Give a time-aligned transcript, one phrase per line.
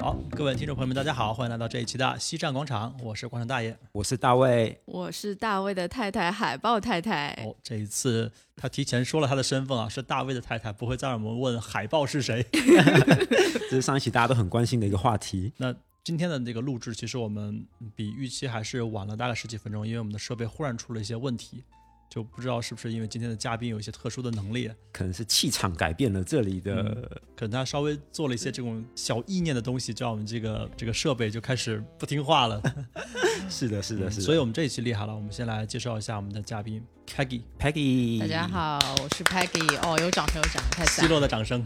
[0.00, 3.76] 好，各位听众朋友们，大家好，欢迎来到这一期的西站广场，我是广场大爷。
[3.92, 7.38] 我是大卫，我是大卫的太太，海豹太太。
[7.44, 12.42] 哦，这一次他提前说了他的身份啊，是大卫的太太，不会再让我们问海豹是谁。
[13.68, 15.52] 这是上一期大家都很关心的一个话题。
[15.58, 17.62] 那今天的这个录制，其实我们
[17.94, 21.62] 比预期还是晚了大概十几分钟，因为我们的设备忽然出了一些问题，
[22.10, 32.60] 就不知道是不是因为今天的嘉宾有一些特殊的能力，可能是气场改变了这里的，可能他稍微做了一些这种小意念的东西，叫我们这个这个设备就开始不听话了。
[33.48, 34.22] 是的，是的，是的。
[34.22, 37.42] 所以我们这一期厉害了，我们先来介绍一下我们的嘉宾 Peggy。
[37.60, 39.78] Peggy，大家，好，我是 Peggy。
[39.88, 41.08] 哦，有掌声，有掌声，太奚赞。
[41.10, 41.64] 落的掌声。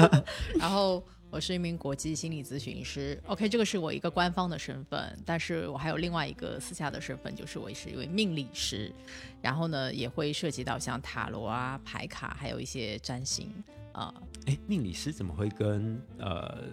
[0.60, 3.20] 然后我是一名国际心理咨询师。
[3.26, 8.90] OK，这个是我一个官方的身份，但是我还有另外一个私下的身份，就是我是一位命理师。
[9.42, 13.52] 然后呢，也会涉及到像塔罗啊、牌卡，还有一些占星
[13.92, 14.14] 啊、
[14.46, 16.64] 哎，命理师怎么会跟呃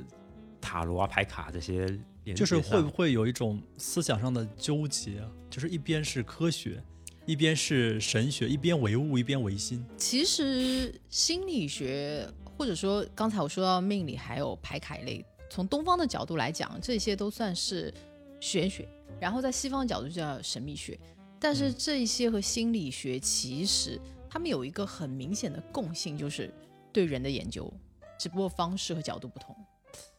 [0.61, 1.85] 塔罗啊、牌卡这些
[2.33, 5.29] 就是会不会有一种思想上的纠结啊？
[5.49, 6.81] 就是一边是科学，
[7.25, 9.85] 一边是神学，一边唯物，一边唯心。
[9.97, 12.27] 其实心理学，
[12.57, 17.93] 或者说刚才我说到命理，还有排卡一类，从东方的角度来讲，这些都算是
[18.39, 18.85] 玄学；
[19.19, 20.99] 然后在西方的角度就叫神秘学。
[21.39, 26.51] 但是这一些和心理学其实他们有一个很明显的共性，就是
[26.91, 27.71] 对人的研究，
[28.17, 29.55] 只不过方式和角度不同。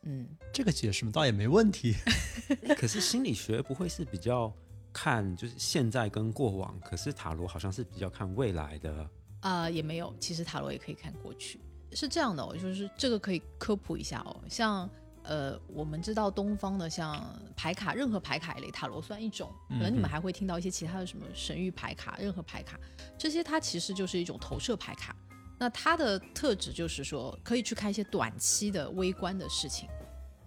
[0.03, 1.95] 嗯，这个解释，倒也没问题。
[2.79, 4.53] 可是心理学不会是比较
[4.93, 9.11] 看就是现在跟过往，可是塔罗好像是比较看未来的。
[9.41, 11.61] 啊、也没有，其实塔罗也可以看过去。
[11.93, 14.41] 是这样的哦，就是这个可以科普一下哦。
[14.49, 14.89] 像
[15.23, 17.21] 呃，我们知道东方的像
[17.57, 19.53] 牌卡，任何牌卡一类，塔罗算一种。
[19.69, 22.79] 可能你嗯们还会听到一些其他的什么神谕牌卡、任何牌卡，
[23.19, 25.17] 这些它其实就是一种投射牌卡。
[25.59, 29.89] 那它的特质就是说，可以去看一些短期的微观的事情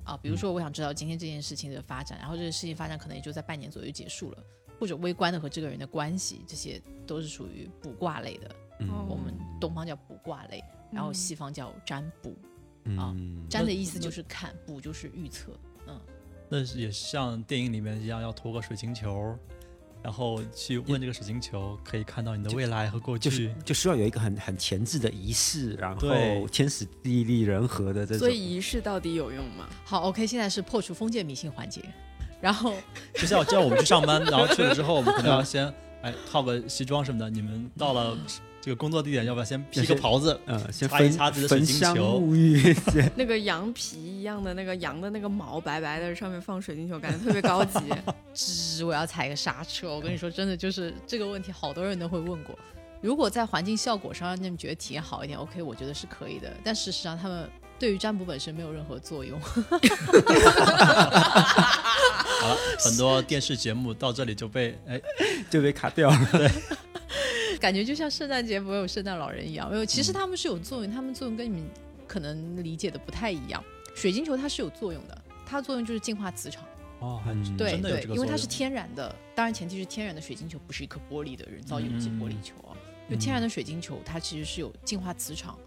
[0.06, 4.44] 啊，比如说我想知道今天这件事情的发展，然后这个事情发展可能也就在半年左右结束了，
[4.80, 8.56] 或者微观的和这个人的关系，这些都是属于卜卦类的。
[8.82, 12.30] 嗯我们东方叫卜卦类，然后西方叫占卜。
[12.98, 15.52] 啊嗯，占的意思就是看，卜就是预测。
[15.88, 16.00] 嗯，
[16.50, 19.38] 那也像电影里面一样，要投个水晶球，
[20.02, 23.30] 然后去问这个水晶球，可以看到你的未来和过去。
[23.30, 28.20] 就是就需要有一个很很前置的仪式，然后天时地利人和的这种。
[28.20, 29.68] 所以仪式到底有用吗？
[29.86, 31.84] 好，OK，现在是破除封建迷信环节。
[32.42, 32.74] 然后
[33.14, 37.30] 就像叫我们去上班， 然后去了之后，我们可能要先哎套个西装什么的。
[37.30, 38.18] 你们到了
[38.69, 40.40] 这个工作地点，要不要先披个袍子？
[40.46, 42.75] 嗯，先擦一焚擦自己的水晶球沐浴，
[43.16, 47.80] 那个羊皮一样的那个羊的那个毛白白的，上面放水晶球，感觉特别高级。
[48.35, 49.90] 吱，我要踩个刹车。
[49.90, 52.56] 我跟你说，真的就是这个问题，好多人都会问过。
[53.02, 56.53] 如果在环境效果上让你们觉得体验好一点，OK，我觉得是可以的。
[56.63, 57.50] 但事实上，他们
[57.80, 59.40] 对于占卜本身没有任何作用。
[59.50, 59.56] 好
[62.47, 65.01] 了，很多电视节目到这里就被哎，
[65.50, 66.51] 就被卡掉了。
[67.59, 71.70] 感觉就像圣诞节不会有圣诞老人一样，没有，其实他们是有作用，他们作用跟你们
[72.08, 73.64] 可能理解的不太一样。
[73.96, 76.64] 水晶球它是有作用的，它的作用就是净化磁场。
[77.00, 82.75] 哦，还嗯对真的有对这个作用因为它是天然的，当然前提是天然的水晶球不是一颗玻璃的人造有机玻璃球啊。
[83.09, 85.58] 就天然的水晶球，它其实是有净化磁场，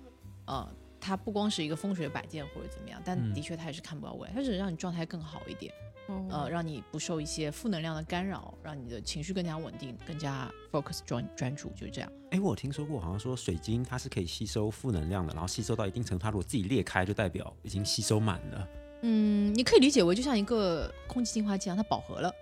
[0.46, 0.66] 呃，
[1.00, 5.72] 它不光是一个风水摆件或者怎么样，但嗯的确它也是看不到未来，它只是让你状态更好一点，
[6.06, 12.12] 哦呃，让你不受一些负能量的干扰，让你的情绪更加稳定，更加 focus 专专注，就是这样。
[12.30, 18.68] 哎，我有听说过，好像说水晶它是可以吸收负能量的，然后吸收到一定程度，它如果自己裂开，就代表已经吸收满了。
[19.02, 22.32] 嗯，你可以理解为就像一个空气净化器一样，它饱和了。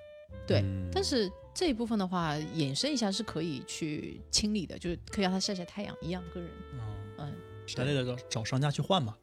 [0.46, 6.48] 对，嗯但是这一部分的话，衍生一下是可以去清理的，就是可以让它晒晒太阳一样，个人。
[6.78, 7.34] 哦嗯，
[7.66, 9.16] 实累了找找商家去换嘛。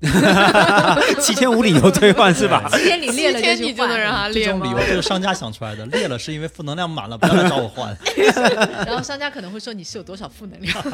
[1.20, 2.68] 七天无理由退换是吧？
[2.72, 4.94] 七天你裂了你就能让他裂吗这种理由？
[4.94, 7.96] 就是商家想出来的，裂了是因为负能量满了，不要来找我换。
[8.86, 10.84] 然后商家可能会说你是有多少负能量。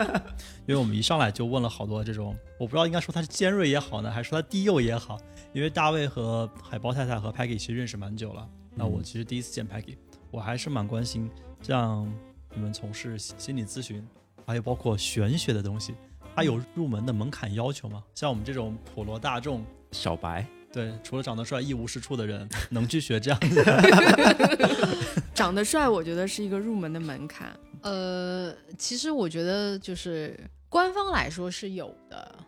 [0.66, 5.18] 因为我们一上来就问了好多这种，我不知道应该说他是尖锐也好呢，还是说他低幼也好。
[5.52, 9.96] 因为大卫和海豹太太和 Peggy 其实认识蛮久了，那我其实第一次见 Peggy，
[10.30, 11.30] 我还是蛮关心，
[11.62, 12.10] 像
[12.54, 14.04] 你们从事心理咨询，
[14.46, 15.94] 还有包括玄学的东西，
[16.34, 18.02] 它有入门的门槛要求吗？
[18.14, 24.96] 像我们这种普罗大众，小白，对，除了长得帅一无是处的人， 能去学这样子的？
[25.34, 27.48] 长得帅，我觉得是一个入门的门槛。
[27.82, 30.38] 呃，其实我觉得就是
[30.68, 32.38] 官方来说是有的，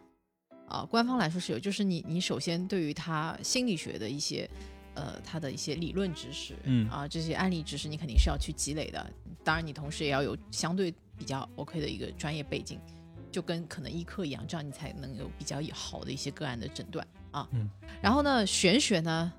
[0.69, 4.49] 啊，官方来说是有，就是你你首先对于他心理学的一些。
[4.99, 9.07] 呃，他的一些理论知识，嗯啊，这些案例知识你肯定是要去积累的。
[9.45, 12.81] 当然，你同时也要有相对比较 OK 的一个专业背景，
[13.37, 17.47] 就跟可能医科一样，这样你才能有比较好的一些个案的诊断啊。
[17.53, 17.69] 嗯
[18.01, 19.31] 然后呢，玄学呢，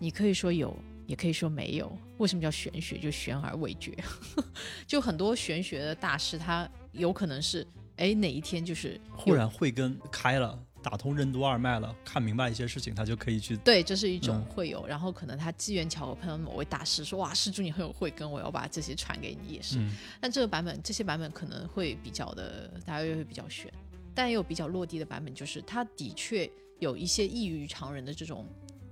[0.00, 1.96] 你可以说有，也可以说没有。
[2.18, 2.98] 为什么叫玄学？
[2.98, 3.96] 就玄而未决。
[4.84, 7.64] 就很多玄学的大师，他有可能是
[7.98, 13.56] 哎哪一天就是忽然慧根开了，打通任督二脉了，看明白一些事情，他就可以去。
[13.58, 14.86] 对，这是一种嗯会有。
[14.86, 19.78] 然后可能他机缘巧合碰到某位大师，说哇，施主你很有慧根，我要把这些传给你，也是。
[19.78, 23.72] 嗯但这个版本，这些版本可能会比较的，大家又会比较悬，
[24.14, 28.46] 但也有比较落地的版本，就是他的确有一些异于常人的这种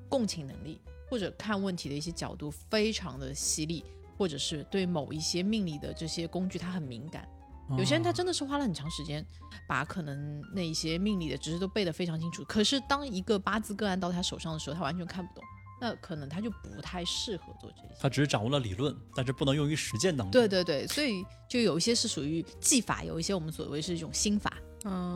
[0.09, 3.85] 共情能力，或者看问题的一些角度非常的犀利，
[4.17, 7.27] 或者是对某一些命理的这些工具他很敏感。
[7.77, 9.25] 有些人他真的是花了很长时间，
[9.69, 15.45] 把可能那一些命理的知识都背得非常清楚，可是当一个八字个案到他手上的时候，他完全看不懂，
[15.81, 17.95] 那可能他就不太适合做这些。
[18.01, 20.31] 他只是掌握了理论，但是不能用于实践当中。
[20.31, 24.53] 对对对，所以就有一些是属于技法，有一些我们所谓是一种心法。
[24.85, 25.15] 嗯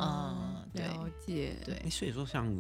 [0.74, 1.56] 了解。
[1.64, 2.52] 对哎，所以说像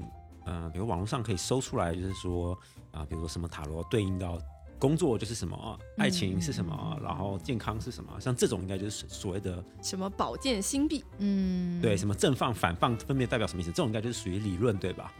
[0.44, 2.58] 呃，比如网络上可以搜出来，就是说
[2.92, 4.38] 啊、比如说什么塔罗对应到
[4.82, 11.04] 工作就是什么，爱情是什么，然后健康是什么，像这种应该就是所谓的什么保健心币？
[11.18, 15.12] 嗯，对什么正放反放分别代表什么意思，这种应该就是属于理论对吧？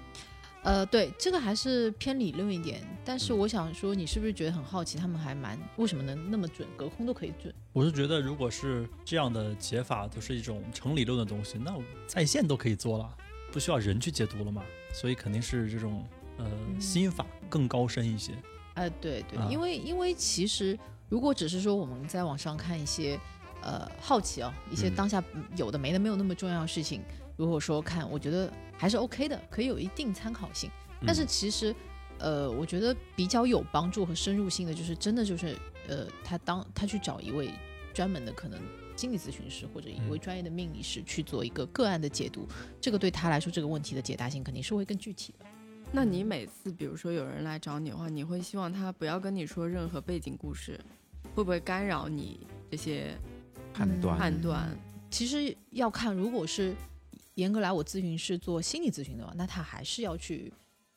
[0.64, 2.82] 呃，对，这个还是偏理论一点。
[3.04, 7.54] 但是嗯我想说，你是不是觉得很好奇，他们还蛮为什么能那么准，隔空都可以准？
[7.72, 11.72] 我是觉得，如果是这样的解法，就是一种成理论的东西，那
[12.08, 13.16] 在线都可以做了，
[13.52, 14.64] 不需要人去解读了嘛。
[14.92, 16.04] 所以肯定是这种
[16.38, 18.32] 呃嗯心法更高深一些。
[18.74, 20.78] 呃，对对，啊因为因为其实
[21.08, 23.18] 如果只是说我们在网上看一些
[23.62, 24.94] 呃好奇哦，一些嗯。
[24.94, 25.22] 当下
[25.56, 27.02] 有的没的没有那么重要的事情，
[27.36, 30.70] 如果说看，我觉得还是 OK 的，可以有一定参考性。
[31.04, 31.26] 但是嗯。
[31.26, 31.74] 其实，
[32.18, 35.56] 呃，我觉得比较有帮助和深入性的，就是真的就是，
[35.88, 37.50] 呃，他当他去找一位
[37.92, 38.58] 专门的可能
[38.96, 40.20] 心理咨询师或者一位嗯。
[40.20, 42.46] 专业的命理师去做一个个案的解读，
[42.80, 45.46] 这个对他来说这个问题的解答性肯定是会更具体的。
[45.94, 50.80] 那你每次比如说有人来找你的话，你会希望他不要跟你说任何背景故事，
[51.34, 52.40] 会不会干扰你
[52.70, 53.14] 这些
[53.74, 54.70] 判断、判断？
[55.10, 56.74] 其实要看，如果是
[57.34, 60.50] 严格来我咨询是做心理咨询的话，那他还是要去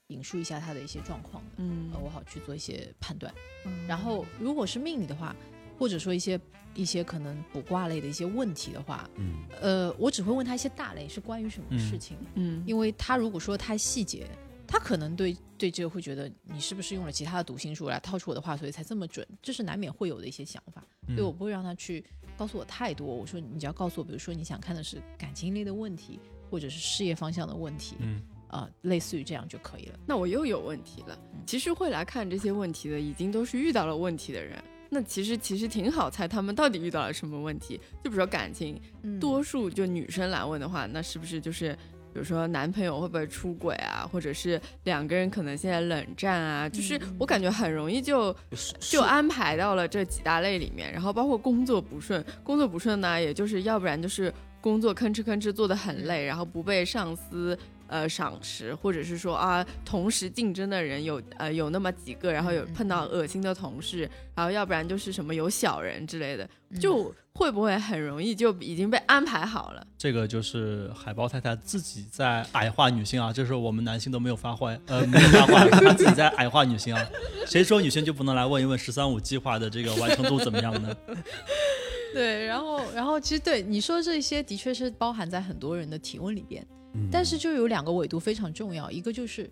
[0.07, 1.91] 引述一下他的一些状况的，嗯。
[1.93, 3.33] 呃，我好去做一些判断。
[3.65, 3.85] 嗯。
[3.85, 5.35] 然后如果是命理的话，
[5.77, 6.39] 或者说一些
[6.73, 11.79] 一些可能卜卦类的一些问题的话，嗯呃，我只会问他一些大类是关于什么嗯。
[11.79, 14.25] 事情，嗯，因为他如果说太细节，
[14.67, 20.83] 他可能对对这个会觉得你是不是用了其他的读心术来套出我的话，所以才这么准，这是难免会有的一些想法。
[21.07, 22.03] 嗯所以我不会让他去
[22.35, 23.05] 告诉我太多。
[23.05, 26.19] 我说你只要告诉我，比如说你想看的是感情类的问题，
[26.49, 29.99] 或者是事业方向的问题，嗯啊、类似于这样就可以了。
[30.05, 31.17] 那我又有问题了。
[31.45, 34.57] 其实会来看这些问题的，已经都是遇到了问题的人。
[34.89, 37.79] 那其实其实挺好猜他们到底遇到了什么问题。
[38.03, 41.77] 就比如说感情，嗯多数就女生来问的话，那是不是就是
[42.15, 46.69] 比如说男朋友会不会出轨啊，或者是两个人可能现在冷战啊？
[46.69, 69.85] 就是嗯我感觉很容易就就是就安排到了这几大类里面，然后包括工作不顺，工作不顺呢，也就是要不然就是工作吭哧吭哧做的很累，然后不被上司呃赏识，或者是说啊同时竞争的人有呃有那么几个，然后有碰到恶心的同事，然后要不然就是什么有小人之类的，嗯就会不会很容易就已经被安排好了？
[69.97, 77.05] 这个就是海豹太太自己在矮化女性啊，就是我们男性都没有发挥，呃，没有发话，她自己在矮化女性啊。
[77.45, 80.95] 谁说女性就不能来问一问“十三五”计划的这个完成度怎么样呢？
[82.13, 86.65] 对，然后然后其实对你说这些的确是包含在很多人的提问里边，
[87.11, 89.49] 但是就有两个维度非常重要，一个就是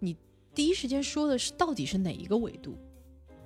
[0.00, 0.16] 你
[0.54, 2.76] 第一时间说的是到底是哪一个维度，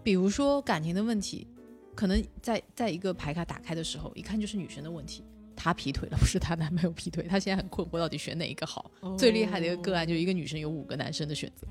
[0.02, 1.46] 比如说感情的问题，
[1.94, 5.24] 可能在在一个牌卡打开的时候，一看就是女生的问题。
[5.56, 8.90] 她劈腿了，不是她男朋友劈腿，她现在很困惑，到底选哪一个好？
[9.18, 11.66] 最厉害的一个个案就是一个女生有五个男生的选择，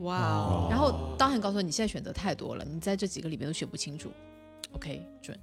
[0.00, 4.10] 哇哦，然后当然告诉你现在选择太多了，你在这几个里面都选不清楚。
[4.72, 5.38] OK，准，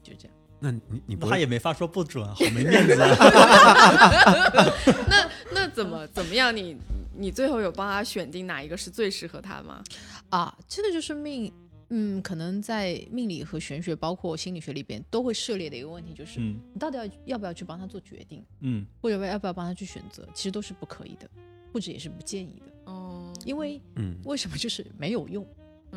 [0.00, 0.36] 就这样。
[0.64, 3.08] 那你你不他也没法说不准，好没面子啊。
[5.06, 6.74] 那那怎么怎么样你？
[7.16, 9.84] 你最后有帮他选定哪一个是最适合他吗？
[10.30, 11.52] 啊，这个就是命，
[11.90, 21.30] 嗯，可能在命理和玄学，包括心理学里边都会涉猎的一个问题，就是、嗯你到底要要不要去帮他做决定，嗯或者要不要帮他去选择，其实都是不可以的，
[21.72, 25.46] 或者也是不建议的，哦，因为嗯为什么就是没有用？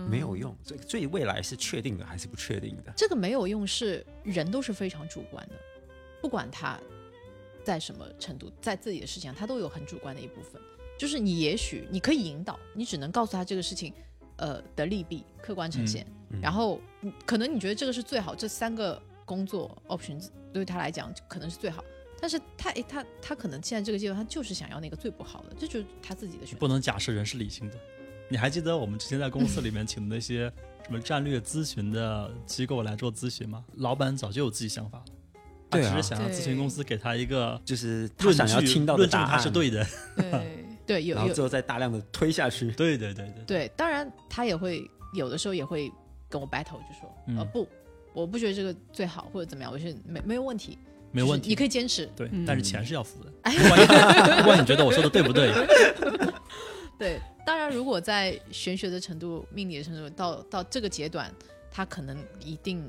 [0.06, 2.94] 没有用，所以所以未来是确定的还是不确定的？
[2.96, 5.56] 这个没有用是人都是非常主观的，
[6.22, 6.80] 不管他
[7.64, 10.62] 在什么程度，在自己的事情上，他都有很主观的一部分。
[10.98, 13.94] 就是你也许你可以引导，你只能告诉他这个事情，
[14.38, 21.84] 呃的利弊客观呈现，嗯然后嗯可能你觉得这个是最好，这三个工作 options 对他来讲可能是最好，
[22.20, 26.60] 但是他诶，他他可能现在这个阶段，他就是想要那个最不好的，这就是他自己的选择。
[26.60, 27.78] 不能假设人是理性的。
[28.30, 30.52] 你还记得我们之前在公司里面请的那些
[30.86, 33.64] 什么战略咨询的机构来做咨询吗？
[33.76, 35.06] 老板早就有自己想法了，
[35.70, 39.86] 他只是想要咨询公司给他一个就是他想要听到的论证他答案是对的。
[40.16, 42.72] 对， 对，有有然后最后再大量的推下去。
[42.72, 45.92] 对对对对，对，当然他也会有的时候也会
[46.30, 47.68] 跟我 battle，就说、呃嗯不，
[48.14, 50.78] 我不觉得这个最好或者怎么样，我觉得没没有问题，
[51.12, 51.50] 没有问题。
[51.50, 52.10] 你可以坚持。
[52.16, 53.32] 对嗯，但是钱是要付的。
[53.44, 55.52] 不管你觉得我说的对不对，
[56.98, 61.34] 对，当然如果在玄学的程度、命理的程度到到这个阶段，
[61.72, 62.86] 他可能一定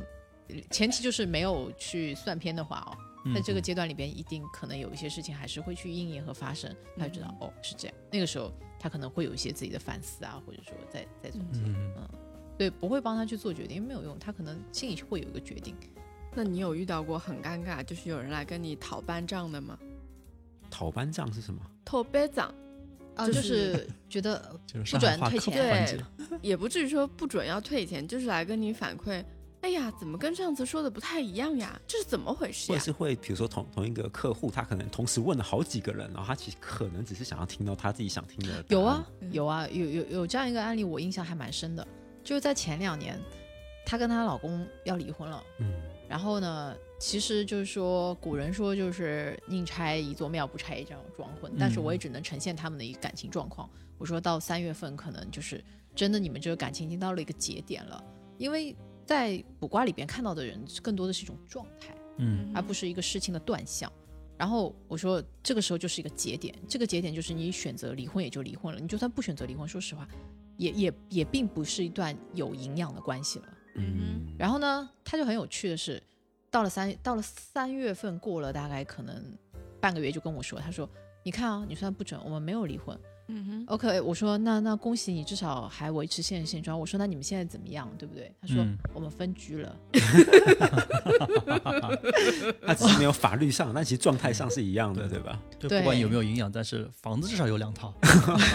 [0.68, 2.98] 前提就是没有去算偏的话哦，
[3.32, 7.96] 在这个嗯阶段里边，一定可能有一些事情还是会去应验和发生，他就知道、哦是这样。
[8.10, 12.08] 那个时候他可能会有一些自己的反思啊，或者说在在总结，嗯，
[12.58, 15.72] 对，不会帮他去做决定，因为没有用，他可能心里会有一个决定。
[16.34, 19.78] 那你有遇到过很尴尬，就是有人来跟你讨班账的吗？
[20.68, 21.62] 讨班账是什么？
[21.84, 22.52] 讨班账
[23.18, 24.38] 啊，就就是是觉得
[24.72, 25.98] 不准退钱服环节。
[26.40, 29.22] 也不至于说不准要退钱，就是来跟你反馈。
[29.60, 31.78] 哎呀，怎么跟上次说的不太一样呀？
[31.84, 32.84] 这是怎么回事呀或者？
[32.84, 38.64] 是会，比如说同同一个客户，他可能同时问了好几个人，然后他其实可能只是想要听到他自己想听的。
[38.68, 41.84] 有啊，嗯有啊，有有有这样一个案例，我印象还蛮深的，
[42.22, 43.20] 就是在前两年，
[43.84, 45.72] 她跟她老公要离婚了，嗯，
[46.08, 53.68] 然后呢，其实就是说古人说就是宁拆一座庙，不拆一张装婚，但是我也只能呈现他们的一个感情状况。
[53.98, 55.62] 我说到三月份，可能就是
[55.94, 58.02] 真的你们这个感情已经到了一个节点了，
[58.38, 58.74] 因为
[59.04, 61.94] 在卜卦里边看到的人更多的是一种状态。
[62.20, 63.92] 嗯而不是一个事情的断象。
[64.36, 70.08] 然后我说，这个时候就是一个节点，这个节点就是你选择离婚也就离婚了，你就算不选择离婚，说实话，
[70.56, 73.44] 也也也并不是一段有营养的关系了。
[73.78, 76.02] 嗯，然后呢，他就很有趣的是，
[76.50, 79.14] 到了三到了三月份过了大概可能
[79.80, 80.88] 半个月，就跟我说，他说
[81.24, 82.98] ：“你看啊，你算不准，我们没有离婚。
[83.30, 86.80] 嗯哼，OK，我说那那恭喜你，至少还维持现现状。
[86.80, 88.34] 我说那你们现在怎么样，对不对？
[88.40, 89.76] 他说、嗯我们分居了。
[92.66, 95.38] 他只是没有法律上，但其实状态上是一样的，对吧？
[95.60, 97.92] 就对不管有没有营养，但是房子至少有两套。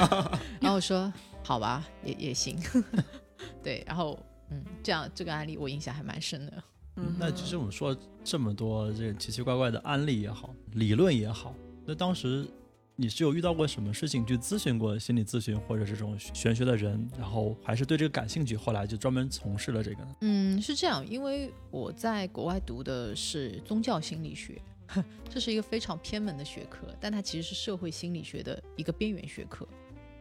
[0.60, 1.14] 然后我说
[1.44, 2.58] 好吧，也也行，
[3.62, 4.18] 对，然后
[4.54, 6.64] 嗯，这样这个案例我印象还蛮深的。
[6.96, 11.56] 嗯那其实我们说了这么多这个奇奇怪怪的案例也好，理论也好，
[11.86, 12.46] 那当时
[12.96, 20.16] 你是有遇到过什么事情去咨询过心理咨询或者这种玄学的人，然后还是对这个感兴趣，后来就专门从事了这个呢？
[20.22, 24.62] 嗯，是这样，因为我在国外读的是宗教心理学，
[25.28, 29.68] 这是一个非常偏门的学科，但它其实是社会心理学的一个边缘学科，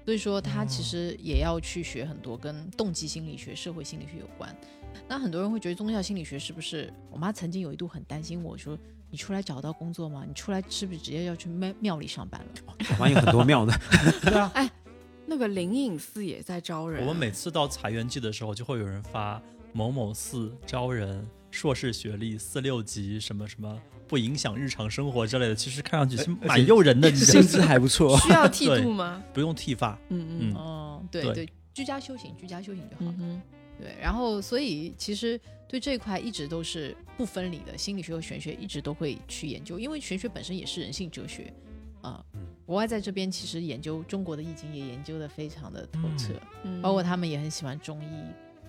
[0.05, 4.55] 所以说他其实也要去学很多跟动机心理学、社会心理学有关。
[5.09, 6.93] 那很多人会觉得宗教心理学是不是？
[7.11, 8.79] 我妈曾经有一度很担心我说
[9.11, 10.25] ：“你出来找到工作吗？
[10.27, 12.47] 你出来是不是直接要去庙庙里上班了？”
[12.85, 13.73] 台湾有很多庙的，
[14.23, 14.71] 对啊，哎
[15.25, 17.07] 那个灵隐寺也在招人啊。
[17.07, 19.41] 我们每次到财源季的时候，就会有人发
[19.73, 25.55] 某某寺招人，硕士学历四六级，什么什么不影响日常生活之类的。
[25.55, 28.19] 其实看上去蛮诱人的， 薪资还不错。
[28.19, 29.23] 需要剃度吗？
[29.33, 29.97] 不用剃发。
[30.09, 33.15] 嗯嗯嗯哦，对对对，居家修行，居家修行就好了。
[33.21, 33.41] 嗯，
[33.79, 41.53] 对，然后所以其实对这一块一直都是不分离的，心理学和玄学一直都会去研究，因为玄学本身也是人性哲学
[42.01, 42.25] 啊。
[42.35, 46.33] 嗯国外在这边其实研究中国的易经也研究的非常的透彻，
[46.65, 48.07] 嗯包括他们也很喜欢中医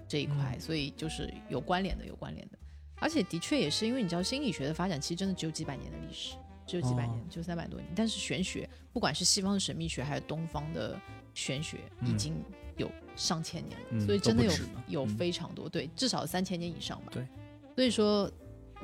[0.07, 2.57] 这一块，所以就是有关联的，有关联的。
[2.99, 6.35] 而且的确也是因为你知道心理学的发展其实真的只有几百年的历史，
[6.65, 7.89] 只有几百年，哦只有三百多年。
[7.95, 10.99] 但是玄学，不管是西方的神秘学还是东方的
[11.33, 12.35] 玄学，已嗯经
[12.77, 14.51] 有上千年了，嗯所以真的有
[14.87, 17.11] 有嗯非常多，对，至少三千年以上吧。
[17.11, 17.27] 对，
[17.75, 18.31] 所以说，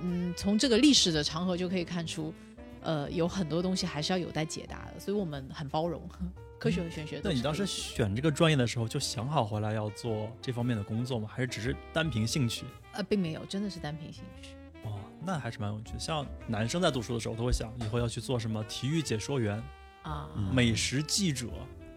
[0.02, 2.34] 嗯，从这个历史的长河就可以看出，
[2.82, 6.02] 呃，有很多东西还是要有待解答的，所以我们很包容，
[6.60, 7.22] 科学和玄学。
[7.24, 11.30] 那你当时选这个专业的时候，就想好回来要做这方面的工作吗？
[11.32, 12.66] 还是只是单凭兴趣？
[12.94, 14.50] 呃，并没有，真的是单凭兴趣。
[14.84, 16.00] 哦，那还是蛮有趣的。
[16.00, 19.62] 像男生在读书的时候，都会想以后要去做什么体育解说员、
[20.04, 21.48] 啊，嗯美食记者、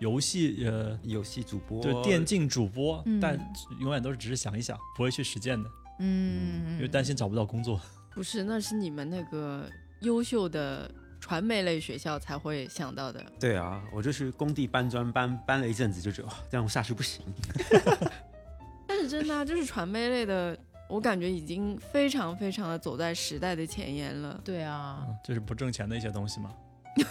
[0.01, 3.39] 游戏呃，游戏主播，对电竞主播，嗯但
[3.81, 5.71] 永远都是只是想一想，不会去实践的，
[6.01, 7.81] 嗯，因为担心找不到工作。
[8.15, 9.71] 不是，那是你们那个
[10.01, 13.25] 优秀的传媒类学校才会想到的。
[13.39, 17.25] 对啊，我就去工地搬砖搬搬了一阵子，就觉得、哦、这样下去不行。
[18.87, 20.59] 但是真的、啊，就是传媒类的，
[20.93, 24.39] 我感觉已经非常非常的走在时代的前沿了。
[24.45, 26.55] 对啊，嗯，这是不挣钱的一些东西嘛。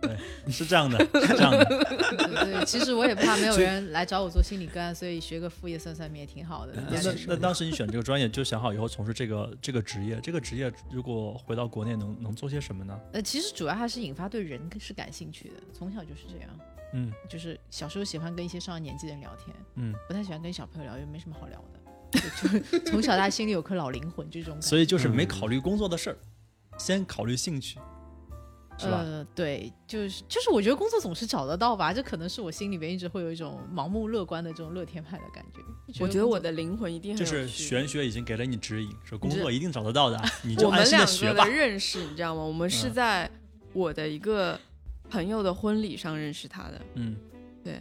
[0.00, 0.16] 对
[0.52, 1.64] 是这样的，是这样的。
[1.64, 6.72] 对对，其实我也怕没有人来找我做心理个案，所以学个副业算算命也挺好的。
[6.88, 10.20] 那那那当时你选这个专业，就想好以后从事这个这个职业。
[10.22, 12.96] 这个职业如果回到国内能能做些什么呢？
[13.14, 16.50] 呃，其实主要还是引发对人是感兴趣的，从小就是这样。
[16.92, 21.80] 嗯，就是小时候喜欢跟一些上了年纪的人聊天，嗯，不太喜欢跟小朋友聊，因为没什么好聊的。
[22.16, 24.66] 就就 从小他心里有颗老灵魂，这种感觉。
[24.66, 26.16] 所以就是没考虑工作的事儿，
[26.78, 27.78] 先考虑兴趣。
[28.78, 28.98] 是吧？
[28.98, 35.60] 呃，对，就是就是，我觉得工作总是找得到吧，这可能是我心里边一直会有一种盲目乐观的这种乐天派的感觉。
[35.98, 42.42] 我觉得我的灵魂一定很就是玄学已经给了你指引，说工作一定找得到的，你就我们两个的认识，你知道吗？
[42.42, 43.30] 我们是在
[43.72, 44.60] 我的一个
[45.08, 46.82] 朋友的婚礼上认识他的。
[46.96, 47.16] 嗯，
[47.64, 47.80] 对，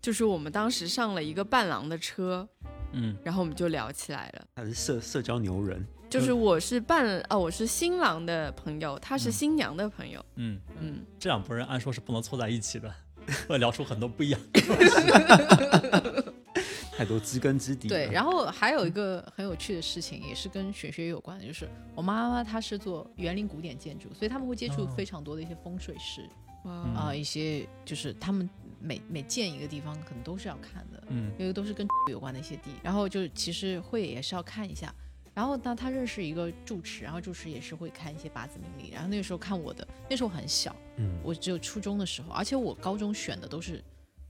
[0.00, 2.48] 就是我们当时上了一个伴郎的车，
[2.96, 4.44] 嗯，然后我们就聊起来了。
[4.56, 5.86] 他是社社交牛人。
[6.08, 10.24] 就是我是伴哦，我是新郎的朋友，他是新娘的朋友。
[10.36, 12.92] 嗯嗯，这两拨人按说是不能凑在一起的，
[13.48, 14.40] 会聊出很多不一样。
[16.96, 17.88] 太多知根知底。
[17.88, 26.26] 对，然后还有一个很有趣的事情，也是跟玄学有关的，就是我妈妈她是做园林古典建筑，所以他们会接触非常多的一些风水师
[26.94, 28.48] 啊，一些就是他们
[28.86, 34.94] 每每建一个地方可能都是要看的，嗯，因为都是跟 有关的一些地，然后就其实会也是要看一下。
[35.34, 38.90] 然后呢，他认识一个住持，然后住持也是会看一些八字命理。
[38.90, 43.84] 然后那个时候看我的，那时候很小，嗯，我只有初中的时候，而且我高中选的都是，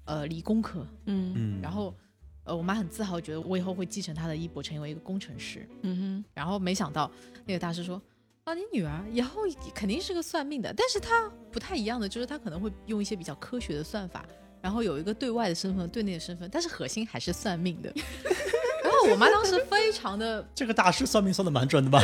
[0.06, 1.94] 呃，理工科，嗯嗯，然后，
[2.42, 6.24] 呃，我妈很自豪，觉得我以后会继承她的衣钵，成为一个工程师，嗯哼。
[6.34, 7.08] 然后没想到
[7.44, 8.02] 那个大师说，
[8.42, 14.26] 啊，你女儿以后肯定是个算命的，但是她不太一样的，就是她可能会用一些比较科学的算法，
[14.66, 17.92] 然后有一个对外的身份，对内的身份，但是核心还是算命的。
[18.82, 22.00] 然后我妈当时非常的，这个大师算命算的蛮准的吧？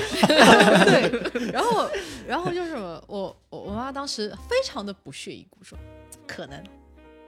[0.86, 1.90] 对，然后
[2.24, 5.76] 然后就是我我我妈当时非常的不屑一顾，说
[6.24, 6.64] 可能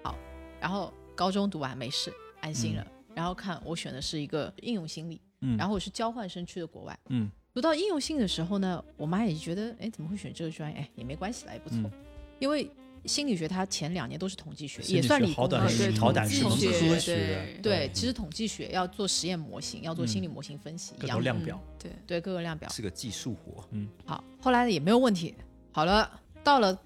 [0.05, 0.17] 好，
[0.61, 2.83] 然后高中读完没事，安心了。
[2.87, 10.79] 嗯、然后看我选的是一个应用心理，嗯，然后我是交换生去的国外，嗯，读到应用性的时候呢，我妈也觉得，哎，怎么会选这个专业？
[10.79, 11.93] 哎，也没关系啦，也不错，嗯、
[12.39, 12.71] 因为。
[13.07, 17.59] 心理学它前两年都是统计学，也算理好短对好短是统计科学。
[17.63, 21.61] 对，其实统计学要做实验模型，要做心理模型分析，各种量表。
[21.79, 23.63] 对对，各个量表是个技术活。
[23.73, 25.35] 嗯，好，后来也没有问题。
[25.71, 26.11] 好了，
[26.43, 26.79] 到了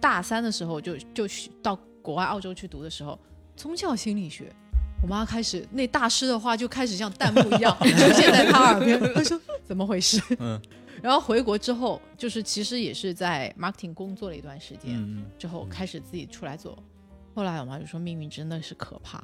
[0.00, 3.18] 大三的时候，就就去到国外澳洲去读的时候，
[3.54, 4.50] 宗教心理学，
[5.02, 10.22] 我妈开始那大师的话就开始像弹幕一样 出现在她耳边，她说怎么回事？
[10.38, 10.60] 嗯。
[11.06, 16.76] 然后回国之后，就是其实也是在 marketing 工作了一段时间，嗯、之后开始自己出来做。
[17.32, 19.22] 后来我妈就说：“命运真的是可怕，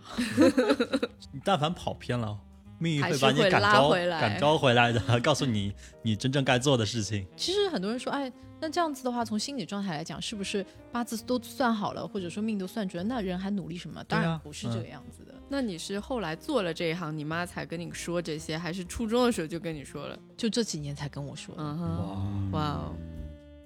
[1.33, 2.39] 你但凡跑偏了，
[2.83, 15.33] 命运会把你赶招回来，赶招回来的， 告诉你你真正该做的事情。”其实很多人说：“哎，那这样子的话，从心理状态来讲，是不是八字都算好了，或者说命都算准，那人还努力什么？”当然不是这个样子的。
[15.33, 20.19] 嗯、那你是后来做了这一行，你妈才跟你说这些，还是初中的时候就跟你说了？
[20.37, 21.55] 就这几年才跟我说。
[21.57, 22.97] 嗯哼，哇哦，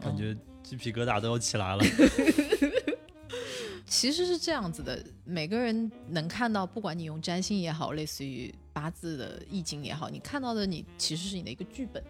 [0.01, 1.83] 感觉鸡皮疙瘩都要起来了。
[3.87, 12.05] 其实是这样子的，每个人能看到，不管你用占星也好，类似于八字的易经也好，你看到的你其实是你的一个剧本。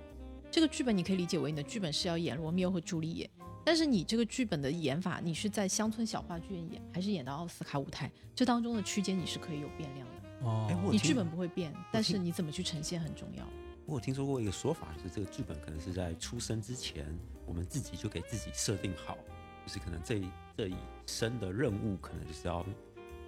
[0.51, 3.31] 这个剧本你可以理解为你的剧本是要演罗密欧和朱丽叶，
[3.65, 8.11] 但是你这个剧本的演法，你是在乡村小话剧院演，还是演到奥斯卡舞台？
[8.35, 10.47] 这当中的区间你是可以有变量的。
[10.49, 13.47] 哦，你剧本不会变，但是你怎么去呈现很重要。
[13.85, 17.07] 我有听说过一个说法，就是这个剧本可能是在出生之前，
[17.47, 19.17] 我们自己就给自己设定好，
[19.65, 20.21] 就是可能这
[20.57, 20.75] 这一
[21.07, 22.67] 生的任务，可能就是要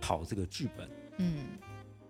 [0.01, 0.91] 跑这个剧本。
[1.19, 1.47] 嗯，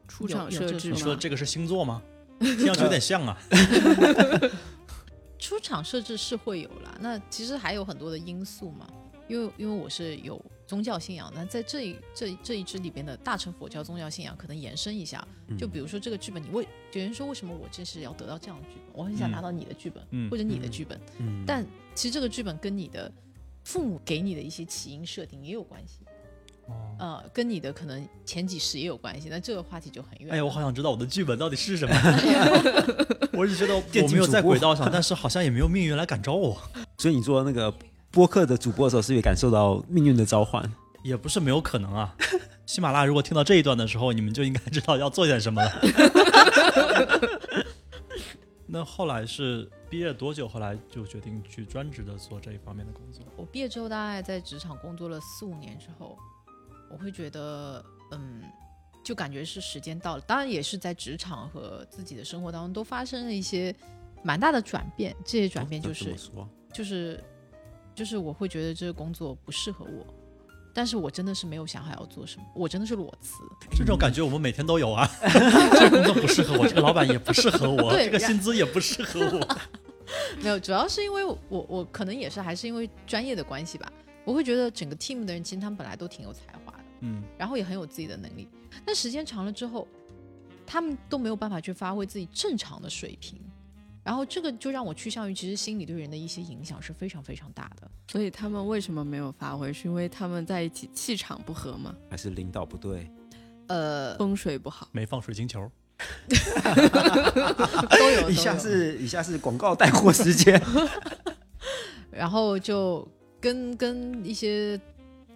[0.09, 0.90] 出场设置。
[0.90, 2.03] 你说这个是星座吗？
[2.40, 3.38] 听上去有点像啊。
[5.38, 8.88] 出场设置是会有啦，那其实还有很多的因素嘛。
[9.29, 15.27] 因为因为我是有宗教信仰，那在这一这这一支里边的大乘佛教宗教信仰，可能延伸一下，
[15.59, 21.62] 就比如说这个剧本，你为有人说为什么我这是要得到这样的剧本，我很想拿到你的剧本，嗯、或者你的剧本，嗯，但
[21.94, 23.12] 其实这个剧本跟你的
[23.64, 26.01] 父母给你的一些起因设定也有关系，
[26.68, 30.31] 哦，呃，跟你的可能前几十也有关系，那这个话题就很远。
[30.31, 31.94] 哎呀，我好想知道我的剧本到底是什么。
[33.33, 36.57] 我只觉得 我没有在轨道上，但是好像也没有命运来感召我。
[36.98, 37.74] 所以你做那个。
[38.11, 40.64] 播客的主播的时候，是不是感受到命运的召唤？
[41.04, 42.16] 也不是没有可能啊。
[42.64, 45.70] 喜马拉雅如果听到这一段的时候，你们就应该知道要做点什么了。
[48.66, 50.48] 那后来是毕业多久？
[50.48, 53.22] 后来就决定去专职的做这一方面的工作。
[53.37, 56.16] 我毕业之后，大概在职场工作了四五年之后，
[56.90, 58.42] 我会觉得，嗯，
[59.05, 60.22] 就感觉是时间到了。
[60.22, 63.74] 当然，也是在职场和自己的生活当中都发生了一些
[64.22, 65.14] 蛮大的转变。
[65.24, 66.14] 这些转变就是，
[66.72, 67.22] 就是。
[67.94, 70.07] 就是我会觉得这个工作不适合我，
[70.72, 73.40] 但是我真的是没有想好要做什么，我真的是裸辞。
[73.77, 75.11] 这种感觉我们每天都有啊。
[75.74, 79.59] 这个工作不适合我，这个老板也不适合我， 对这个薪资也不适合我。
[80.40, 83.92] 没有，主要是因为我我可能也是还是因为专业的关系吧，
[84.24, 88.48] 我会觉得整个 team 的人其实他们本来都挺有才华的，嗯，然后也很有自己的能力，
[88.84, 89.87] 但时间长了之后，
[90.66, 93.38] 他们都没有办法去发挥自己正常的水平，
[94.02, 97.90] 然后这个就让我趋向于其实心理对人的一些影响是非常非常大的。
[98.08, 99.72] 所以他们为什么没有发挥？
[99.72, 101.94] 是因为他们在一起气场不合吗？
[102.11, 103.11] 还是领导不对？
[103.68, 104.88] 呃，风水不好？
[104.92, 105.70] 没放水晶球。
[107.90, 110.61] 都有， 以下是以下是广告带货时间。
[112.11, 113.06] 然后就
[113.40, 114.80] 跟跟一些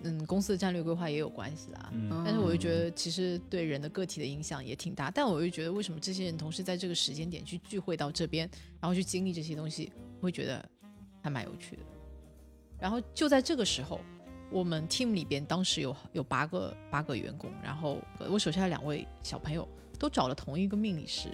[0.05, 1.91] 嗯公司的战略规划也有关系啦。
[1.93, 5.11] 嗯，但是我就觉得，其实对人的个体的影响也挺大。
[5.11, 8.49] 但我又觉得，为什么这些人同时在这个时间点去聚会到这边，
[8.81, 10.65] 然后去经历这些东西，我会觉得
[11.23, 11.83] 还蛮有趣的。
[12.79, 14.01] 然后就在这个时候，
[14.51, 21.29] 我们 team 里边当时有有八个八个员工，然后我手下的两位小朋友都找了同一个命理师，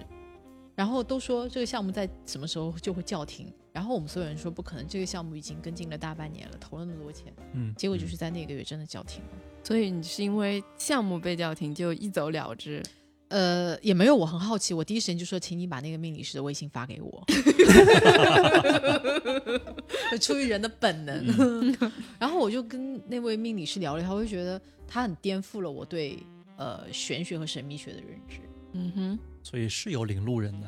[0.75, 3.51] 然后都说这个项目在什么时候就会叫停。
[3.71, 9.29] 然后我们所有人说不可能，这个项目已经跟进了大半年了，投了那么多钱，嗯，结果就是在那个月真的叫停了。
[9.63, 12.81] 所以你是因为项目被叫停就一走了之？
[13.27, 17.23] 呃，也没有，我很好奇，我第一时间就说，请你把那个命理师的微信发给我，
[20.19, 21.71] 出于人的本能。
[22.17, 26.17] 然后我就跟那位命理师聊了一下，我就觉得他很颠覆了我对
[26.57, 28.39] 呃玄学和神秘学的认知。
[28.73, 30.67] 嗯哼，所以是有领路人的，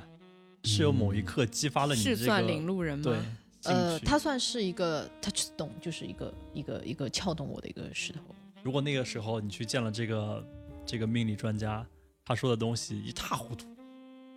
[0.64, 3.26] 是有某一刻激发了你这个是算领路人对吗？，
[3.64, 8.20] 呃，他算是一个 touchstone，就是一个一个一个撬动我的一个石头。
[8.64, 10.46] 如果那个时候你去见了这个
[10.86, 11.86] 这个命理专家，
[12.24, 13.68] 他说的东西一塌糊涂，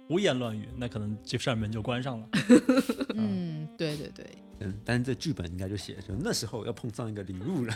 [0.08, 2.28] 胡言乱语，那可能这扇门就关上了。
[3.14, 4.26] 嗯，对对对，
[4.60, 7.74] 嗯，但是这剧本应该就写，就那时候要碰上一个领路人。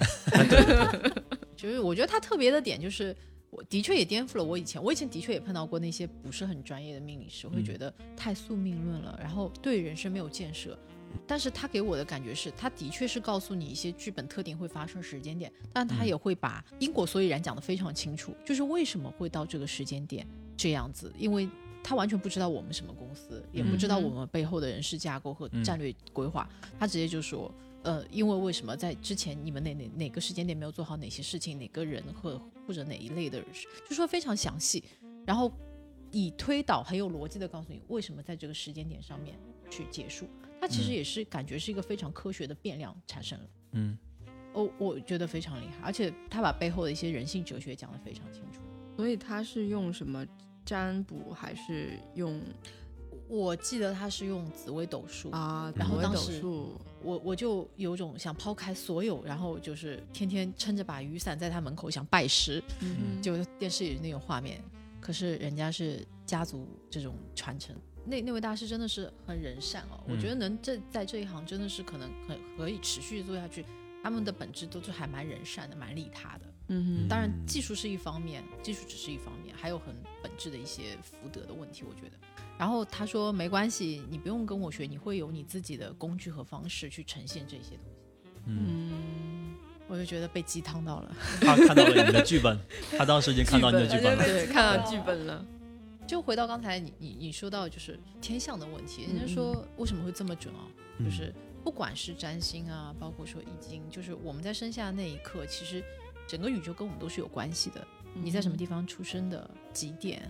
[1.57, 3.15] 就是我觉得他特别的点就是，
[3.51, 7.65] 我的确也颠覆了我以前，我以前的确也碰到过那些不是很专业的命理师，会嗯。
[7.65, 10.79] 觉得太宿命论了，然后对人生没有建设。
[11.27, 21.49] 但是他给我的感觉是，他的确是告诉你一些剧本特定会发生时间点，但他也会把因果所以然讲得非常清楚，就是为什么会到这个时间点这样子，因为
[21.83, 25.65] 他完全不知道我们什么公司，也不知道我们背后的人事架构和嗯。
[25.65, 26.47] 战略规划，
[26.79, 27.51] 他直接就说，
[27.83, 33.49] 呃，因为为什么在之前你们哪哪哪个时间点没有做好哪些事情，哪个人或或者哪一类的人，
[33.89, 34.83] 就说非常详细，
[35.27, 35.53] 然后
[36.11, 39.37] 以推导很有逻辑的告诉你为什么在这个时间点上面
[39.71, 40.27] 去结束。
[40.61, 43.47] 它其实嗯也是感觉是一个非常科学的变量产生了。
[43.73, 43.97] 嗯，
[44.55, 48.61] 哦，我觉得非常厉害，而且他把背后的一些人性哲学讲得非常清楚。
[48.97, 50.27] 所以他是用什么
[50.65, 52.43] 占卜，还是用
[53.29, 55.73] 我记得他是用紫薇斗数，啊？
[55.77, 56.43] 然后当时
[57.03, 64.63] 我我就有种想抛开所有，然后就是天天撑着把雨伞在他门口想拜师，嗯就电视里那种画面。
[65.01, 73.65] 可是人家是家族这种传承，那那位大师真的是很人善哦，我嗯觉得能这在这一行真的是可能很可以持续做下去。
[74.03, 76.45] 他们的本质都是还蛮人善的，蛮利他的。
[76.69, 82.17] 嗯哼，当然，技术是一方面，技术只是一方面，还有很本质的一些福德的问题，我觉得。
[82.59, 88.41] 然后他说没关系，你不用跟我学，你会有你自己的工具和方式去呈现这些东西。
[88.47, 89.55] 嗯，嗯，
[89.87, 91.17] 我就觉得被鸡汤到了。
[91.41, 92.59] 他看到了你的剧本，
[92.99, 94.25] 他当时已经看到你的剧本了。
[94.25, 95.47] 对，看到剧本了。
[96.07, 100.67] 就回到刚才你你你说到就是天象的问题，人家嗯说为什么会这么准啊？
[100.99, 105.85] 嗯就是不管是占星啊，包括说易经，就是我们在生下那一刻，其实
[106.27, 107.87] 整个宇宙跟我们都是有关系的。
[108.15, 110.23] 你在什么地方出生的，几点，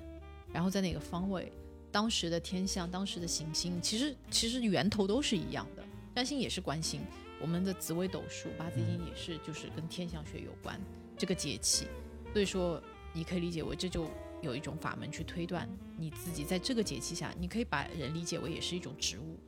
[0.53, 1.53] 然后在哪个方位，
[1.91, 5.85] 当时的天象、当时的行星，其实其实源头都是一样的。
[6.15, 7.01] 占星也是观星，
[7.41, 10.81] 我们的紫微斗数、八字经也是就是跟天象学有关
[11.17, 11.87] 这个节气，
[12.33, 14.11] 所以说你可以理解为这就
[14.43, 19.39] 有一种法门去推断你自己在这个节气下，你可以把人理解为也是一种植物。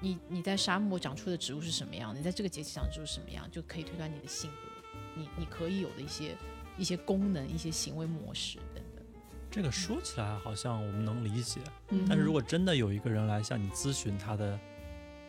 [0.00, 2.14] 你你在沙漠长出的植物是什么样？
[2.14, 6.36] 你在这个节气长出是什么样，就可以推断你的性格，你你可以有的一些
[6.76, 8.58] 一些功能、一些行为模式。
[9.52, 11.60] 这个说起来好像我们能理解，
[11.90, 14.58] 嗯但是如果真的有一个人来向你咨询他的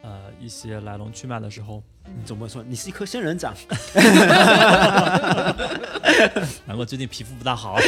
[0.02, 3.54] 呃一些来龙去脉的时候，你总不会说你是一颗仙人掌，
[6.66, 7.78] 难怪最近皮肤不大好。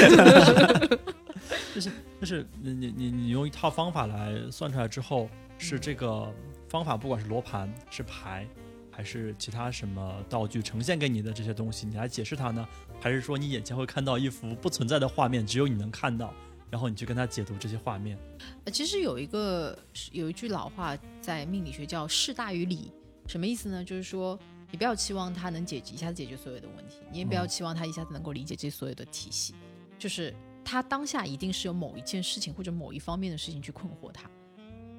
[1.74, 6.32] 就是就是你你你你用一套方法来算出来之后，是这个
[6.70, 8.48] 方法不管是罗盘是牌。
[8.96, 12.66] 还是其他什么道具呈现给你的这些东西，你来解释它呢？
[13.02, 16.34] 还是说你眼前会看到一幅不存在的画面，只有你能看到，
[16.70, 18.18] 然后你去跟他解读这些画面？
[18.64, 19.78] 呃，其实有一个
[20.14, 22.90] 有一句老话在命理学叫“事大于理”，
[23.28, 23.84] 什么意思呢？
[23.84, 24.40] 就是说
[24.72, 29.54] 你不要期望他能解决一下子解决所有的问题，你也不要期望他一下子能够理解这所有的体系，
[30.00, 34.30] 就是他当下一定是有某一件事情或者某一方面的事情去困惑他，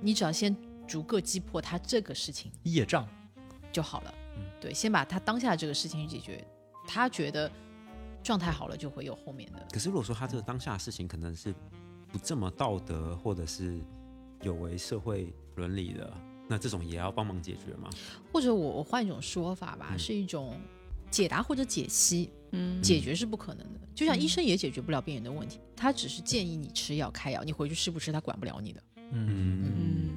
[0.02, 0.54] 你只要先
[0.86, 3.08] 逐个击破他这个事情业障，
[3.76, 4.14] 就好了。
[4.38, 6.42] 嗯对，先把他当下这个事情去解决，
[6.88, 7.50] 他觉得
[8.22, 9.66] 状态好了，就会有后面的。
[9.70, 11.54] 可是如果说他这个当下的事情可能是
[12.10, 13.78] 不这么道德，或者是
[14.40, 16.10] 有违社会伦理的，
[16.48, 17.90] 那这种也要帮忙解决吗？
[18.32, 20.58] 或者我我换一种说法吧，嗯是一种
[21.10, 23.80] 解答或者解析，嗯解决是不可能的。
[23.94, 30.10] 就像嗯医生也解决不了病人的问题，他只是建议你吃药开药，你回去吃不吃他管不了你的，嗯嗯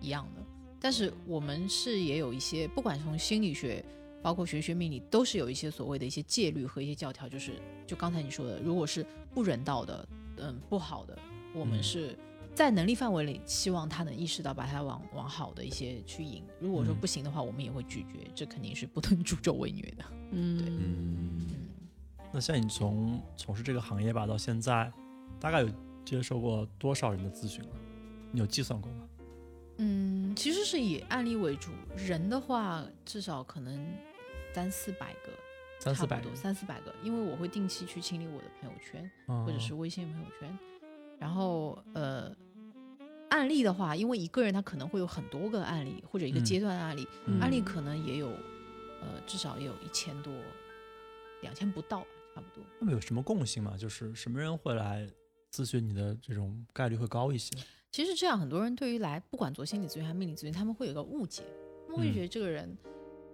[0.00, 0.43] 一样的。
[0.84, 3.82] 但是我们是也有一些，不管从心理学，
[4.20, 7.52] 包括玄学命理，都是有一些所谓的一些戒律和一些教条，就是
[7.86, 11.18] 就刚才你说的，如果是不人道的，嗯，不好的，
[11.54, 12.18] 我们嗯是
[12.54, 16.42] 在能力范围里，希望他能意识到，把他往往好的一些去引。
[16.60, 20.04] 如果说嗯不行的话，我们也会拒绝，这肯定是不能助纣为虐的。
[20.32, 21.46] 嗯对嗯，
[22.30, 24.92] 那像你从从事这个行业吧到现在，
[25.40, 25.68] 大概有
[26.04, 27.70] 接受过多少人的咨询了？
[28.30, 28.98] 你有计算过吗？
[29.78, 33.86] 嗯，其实是以案例为主，人的话至少可能
[34.54, 35.32] 三四百个，
[35.80, 40.58] 三四百多，三四百个，因为我会定期去清理我的朋友圈或或者是微信朋友圈，
[41.18, 42.34] 然后呃。
[43.30, 50.32] 案例的话，因为一个人他可能会有很多个案例，或者一个嗯阶段的案例，嗯案例可能也有，呃，至少也有一千多，
[51.42, 52.06] 两千不到吧，
[52.36, 52.62] 差不多。
[52.78, 53.76] 那么有什么共性吗？
[53.76, 55.10] 就是什么人会来
[55.50, 57.56] 咨询你的这种概率会高一些？
[57.94, 61.44] 其实这样，很多人对于来不管做心理咨询还是命理咨询，他们会有一个误解，
[61.86, 62.12] 他们会嗯。
[62.12, 62.76] 觉得这个人，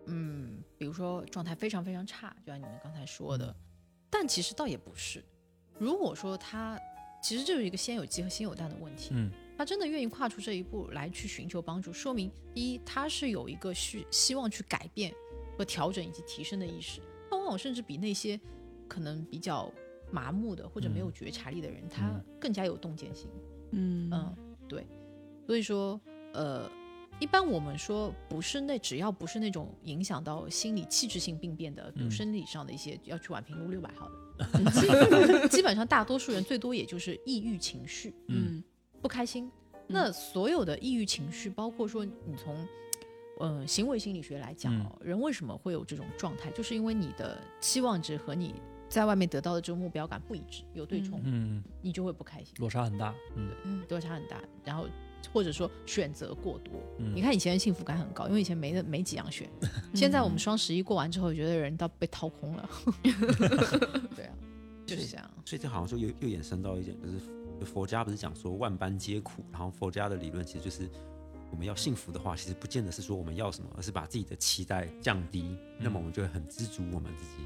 [0.04, 3.54] 嗯比如说状态非常非常差，就像你们刚才说的，嗯。
[4.10, 5.24] 但其实倒也不是。
[5.78, 6.78] 如果说他
[7.22, 9.30] 其实就是一个先有鸡和先有蛋的问题，嗯。
[9.56, 15.10] 他真的愿意跨出这一步来去寻求帮助，说明第一他是有一个需希望去改变
[15.56, 18.38] 和调整以及提升的意识，他往往甚至比那些
[18.86, 19.72] 可能比较
[20.12, 21.12] 麻木的或者没有嗯。
[21.14, 22.24] 觉察力的人，他嗯。
[22.38, 23.30] 更加有洞见性。
[23.70, 24.10] 嗯。
[24.12, 24.36] 嗯，
[24.70, 24.86] 对，
[25.44, 26.00] 所以说，
[26.32, 26.70] 呃，
[27.18, 32.10] 一般我们说不是那只要不是那种影响到心理器质性病变的，比如嗯。
[32.10, 38.62] 生理上的一些要去宛平路六百号的，基本上大多数人最多也就是抑郁情绪，嗯
[39.02, 39.50] 不开心。
[39.88, 42.64] 那所有的抑郁情绪，包括说你从
[43.40, 48.54] 呃行为心理学来讲哦，人为什么会有这种状态，就是因为你的期望值和你
[48.90, 52.52] 在外面得到的这个目标感不一致，有对冲，嗯，你就会不开心。
[52.58, 53.14] 落差很大。
[53.36, 54.88] 嗯嗯，落差很大，然后
[55.32, 56.74] 或者说选择过多。
[56.98, 59.48] 嗯，你看以前的幸福感很高，因为以前没的没几样选，
[59.94, 62.68] 现在我们双十一过完之后，觉得人都被掏空了。
[64.16, 64.34] 对啊，
[64.84, 65.30] 就是这样。
[65.46, 70.90] 所以这好像就又又衍生到一点，就是佛家不是讲说万般皆苦，然后佛家的理论其实就是
[71.52, 77.44] 我们要幸福的话，其实不见得是说我们要什么，而是把自己的期待降低，那么我们就会很知足我们自己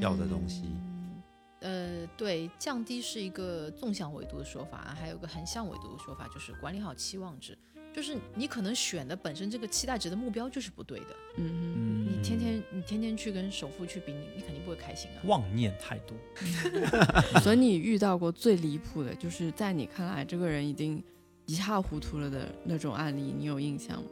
[0.00, 0.62] 要的东西。
[0.64, 1.22] 嗯
[1.60, 7.58] 呃，对，降低是一个纵向维度的说法，还有一个横向维度的说法，就是管理好期望值。
[7.92, 11.06] 就是你可能选的本身这个期待值的目标就是不对的，
[11.38, 15.18] 嗯嗯，你天天你天天去跟首富去比，你你肯定不会开心啊。
[15.24, 16.16] 妄念太多。
[17.42, 21.02] 所以你遇到过最离谱的，就是在你看来这个人已经
[21.46, 24.08] 一塌糊涂了的那种案例，你有印象吗？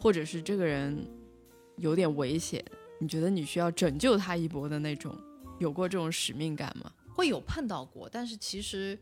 [0.00, 0.96] 或者是这个人
[1.76, 2.64] 有点危险，
[3.00, 5.18] 你觉得你需要拯救他一搏的那种，
[5.58, 6.92] 有过这种使命感吗？
[7.16, 8.98] 会有碰到过，但是其实，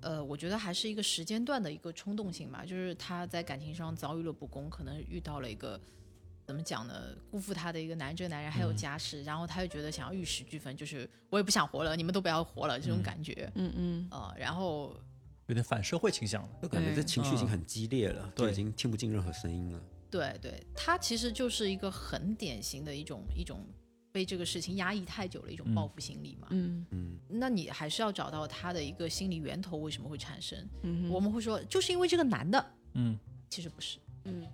[0.00, 5.80] 呃，我觉得还是一个时间段的一个冲动性吧，就是他在感情上遭遇了不公，可能遇到了一个
[6.46, 6.94] 怎么讲呢，
[7.30, 13.02] 辜负他的一个男人，这个男人还有家室，然后他又觉得想要玉石俱焚，就是我也不想活了，你们都不要活了这种嗯。
[13.02, 14.08] 感觉，嗯嗯。
[14.10, 14.94] 呃，然后
[15.46, 16.48] 有点反社会倾向了。
[16.62, 19.80] 就感觉这情绪已经很激烈了，就已经听不进任何声音了。
[20.10, 23.64] 对对，他其实就是一个很典型的一种一种
[24.10, 26.48] 被这个事情压抑太久了一种嗯报复心理嘛。
[26.50, 30.58] 嗯嗯，那你还是要找到他的一个心理源头为什么会产生。
[30.82, 33.18] 嗯，我们会说，就是因为这个男的，嗯
[33.48, 33.98] 其实不是。
[34.24, 34.46] 嗯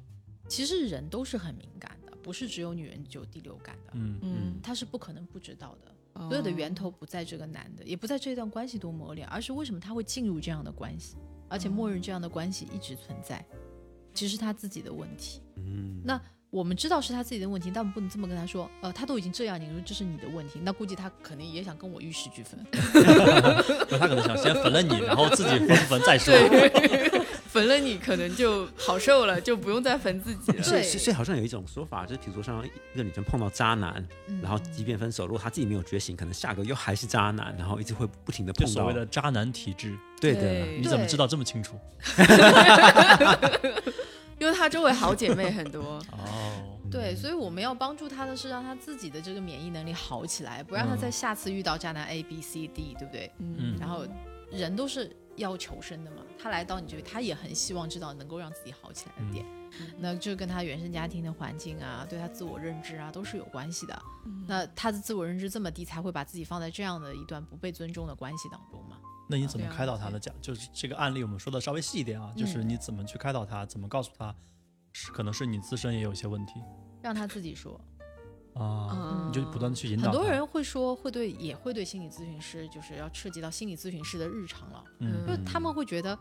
[0.46, 5.90] 其实人都是很敏感的，不是只有女人就有第六感的，嗯嗯，他是不可能不知道的。
[6.14, 11.16] 哦所有的源头不在这个男的，也不在这段关系多磨练，而是为什么他会进入这样的关系，
[11.48, 13.44] 而且默认这样的关系一直存在，
[14.14, 15.40] 其实是他自己的问题。
[15.56, 22.58] 嗯，那我们知道是他自己的问题，但我们不能这么跟他说，呃，他都已经这样，你说这是你的问题，那估计他肯定也想跟我玉石俱焚。
[23.90, 26.32] 那他可能想先焚了你，然后自己焚不焚再说。
[26.48, 27.13] 对，
[27.54, 30.58] 焚了你可能就好受了，就不用再焚自己了。
[30.58, 38.92] 对所以所以好像有一种说法，就是比如说像一个女生碰到渣男，嗯然后即便分手，如果她自己没有觉醒，可能下个又还是渣男，然后一直会不停的碰到就所谓。
[38.92, 41.78] 的渣男体质，对对的，你怎么知道这么清楚？
[44.40, 46.02] 因为他周围好姐妹很多。
[46.10, 53.30] 哦，对，所以我们要帮助他的是让他自己的这个免疫能力好起来，不让他嗯在下次遇到渣男 A B C D，对不对？
[53.38, 54.04] 嗯然后
[54.50, 59.44] 人都是要求生的嘛，他来到你这里，他也很希望知道能够让自己好起来的点，
[59.98, 64.02] 那就跟他原生家庭的环境啊，对他自我认知啊都是有关系的。
[64.46, 68.98] 那他的自我认知这么低，才会把自己放在这样的一段不被尊重的关系当中嘛。
[69.28, 70.20] 那你怎么开导他的？
[70.20, 74.34] 讲就是这个案例，我们说的稍微细一点啊，就是你怎么去开导他，怎么告诉他，
[74.92, 76.54] 是可能是你自身也有一些问题。
[77.02, 77.80] 让他自己说，
[78.54, 80.10] 啊，你就不断的去引导。
[80.10, 84.84] 很多人会说，会对也会对心理咨询师，就是要涉及到心理咨询师的日常了。
[85.00, 86.18] 嗯，就他们会觉得，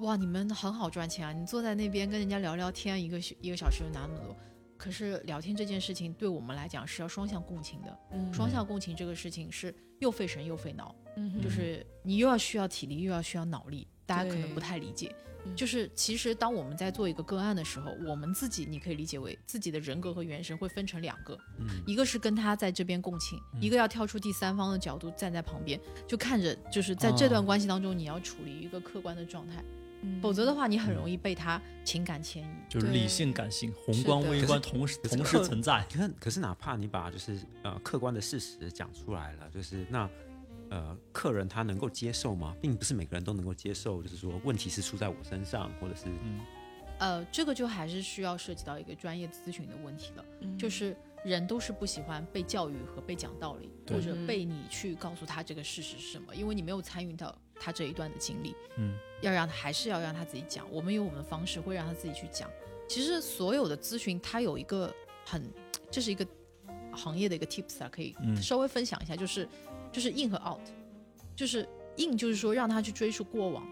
[0.00, 1.32] 哇，你们很好赚钱啊！
[1.32, 4.36] 你坐在那边跟人家聊聊天，一个一个小时就拿那么多。
[4.76, 15.08] 可是聊天这件事情对我们来讲是要双向共情的，嗯双向共情这个事情是又费神又费脑，嗯就是你又要需要体力，又要需要脑力，大家可能不太理解。
[15.14, 15.22] 嗯
[15.54, 29.62] 就是其实当我们在做一个个案的时候，我们自己你可以理解为自己的人格和原神会分成两个，嗯一个是跟他在这边共情，一个要跳出第三方的角度站在旁边，就看着就是在这段哦关系当中你要处理一个客观的状态，
[30.02, 32.50] 嗯否则的话你很容易被他情感牵引。
[32.68, 35.86] 就是理性、感性、宏观、微观同时同时存在。
[35.92, 40.10] 你看可是哪怕你把就是呃客观的事实讲出来了，就是那
[40.70, 42.54] 呃客人他能够接受吗？
[42.60, 46.40] 并不是每个人都能够接受，就是说问题是出在我身上，或者是嗯
[46.98, 58.54] 呃，这个就还是需要涉及到一个专业咨询的问题了，嗯就是人都是不喜欢被教育和被讲道理，或者嗯被你去告诉他这个事实是什么，因为你没有参与到他这一段的经历。
[58.78, 62.50] 嗯要让还是要让他自己讲，我们有我们的方式，会让他自己去讲。
[62.88, 65.42] 其实所有的咨询，它有一个很，
[65.90, 66.26] 这是一个
[66.92, 69.48] 行业的一个 tips 啊，可以嗯稍微分享一下，就是
[69.96, 70.60] 就是 in 和 out，
[71.34, 73.66] 就是 in 就是说让他去追溯过往，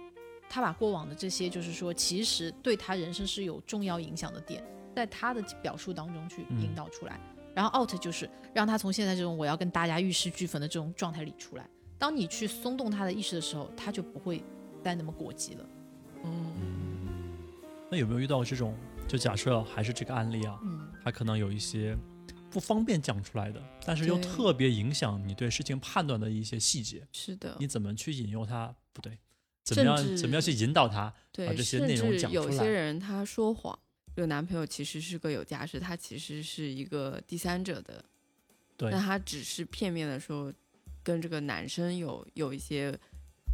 [0.48, 4.64] 他把过往的这些就是说其实对他人生是有重要影响的点，
[4.96, 7.20] 在他的表述当中去引导出来。
[7.54, 11.68] 然后 out 就是让他从现在这种我要跟大家玉石俱焚的这种状态里出来。
[11.98, 14.42] 当你去松动他的意识的时候，他就不会
[14.82, 15.66] 再那么过激了。
[16.22, 16.54] 嗯
[17.90, 18.74] 那有没有遇到这种？
[19.06, 21.94] 就假设还是这个案例啊，嗯，他可能有一些
[22.54, 28.72] 不方便讲出来的，但是又特别影响你对事情判断的一些细节，是的，你怎么去引诱他？
[28.92, 29.18] 不对，
[29.64, 31.12] 怎么样怎么样去引导他？
[31.32, 33.76] 对，把这些甚内容至有讲出来些人他说谎，
[34.14, 38.04] 这个男朋友其实是个有家室，他其实是一个第三者的，
[38.76, 40.54] 对那他只是片面的说
[41.02, 42.96] 跟这个男生有有一些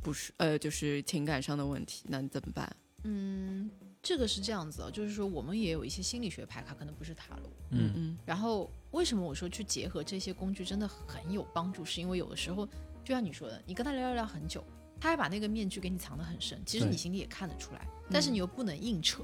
[0.02, 2.76] 不是呃，就是情感上的问题，那你怎么办？
[3.04, 3.70] 嗯，
[4.02, 7.50] 这个是这样子啊，就是说我们也有一些心理学牌卡，可能不是塔罗。
[7.70, 11.84] 嗯嗯然后为什么我说去结合这些工具真的很有帮助？
[11.84, 12.66] 是因为有的时候，
[13.04, 14.64] 就像你说的，你跟他聊聊聊很久，
[15.00, 19.22] 他还把那个面具给你藏得很深，其实你心里也看得出来，但是你又不能硬扯，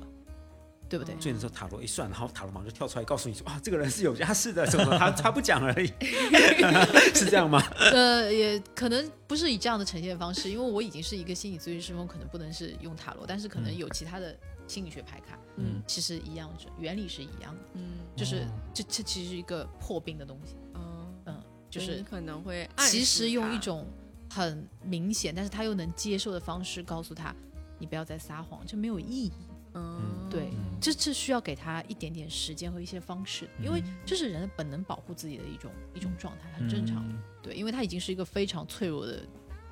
[0.88, 1.14] 对不对？
[1.20, 5.88] 所以那时候塔罗一算，然后塔罗马上就跳出来告诉你说啊，这个人是有家室的，什么他他不讲而已，
[7.14, 7.61] 是这样吗？
[7.92, 15.83] 呃，也可能不是以这样的呈现方式，因为我已经是一个心理咨询师，我可能不能是用塔罗，但是可能嗯有其他的心理学排卡，嗯。
[15.87, 17.98] 其实一样是原理是一样的，嗯。
[18.16, 18.48] 就是哦。
[18.74, 23.87] 这这其实是一个破冰的东西，嗯，嗯，就是你可能会暗其实用一种
[24.31, 27.35] 很明显，但是他又能接受的方式告诉他，
[27.79, 29.33] 你不要再撒谎，这没有意义。
[29.74, 30.29] 嗯。
[30.31, 30.79] 对嗯。
[30.81, 37.05] 这这需要给他一点点时间和一些方式，因为这是人的本能保护自己的一种一种状态，很正常。
[37.09, 37.18] 嗯。
[37.42, 39.22] 对，因为他已经是一个非常脆弱的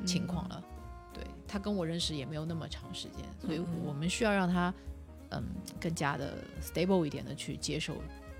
[0.06, 0.64] 情况了。
[1.44, 4.72] 对他跟我认识也没有那么长时间，所以我们需要让他
[5.30, 5.42] 嗯
[5.80, 7.94] 更加的 stable 一点的去接受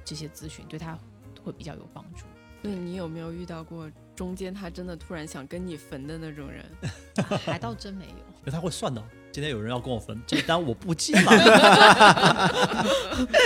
[0.04, 0.98] 这些咨询，对他
[1.42, 2.24] 会比较有帮助。
[2.62, 6.64] 那你有没有遇到过中间他真的突然想跟你分的那种人？
[7.44, 8.10] 还倒真没有。
[8.10, 9.02] 因为他会算的。
[9.30, 11.20] 今天有人要跟我分， 这单我不记了。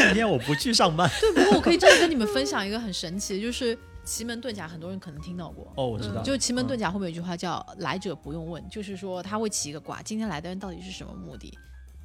[0.09, 1.11] 今天我不去上班。
[1.21, 3.77] 对，不过我可以真的跟你们分享一个很神奇的，就是
[4.09, 5.71] 奇门遁甲，很多人可能听到过。
[5.77, 11.53] 哦，我知道，就奇门遁嗯甲后面有一句话叫“来者不用问”，就是说他会起一个卦，今天来的人到底是什么目的？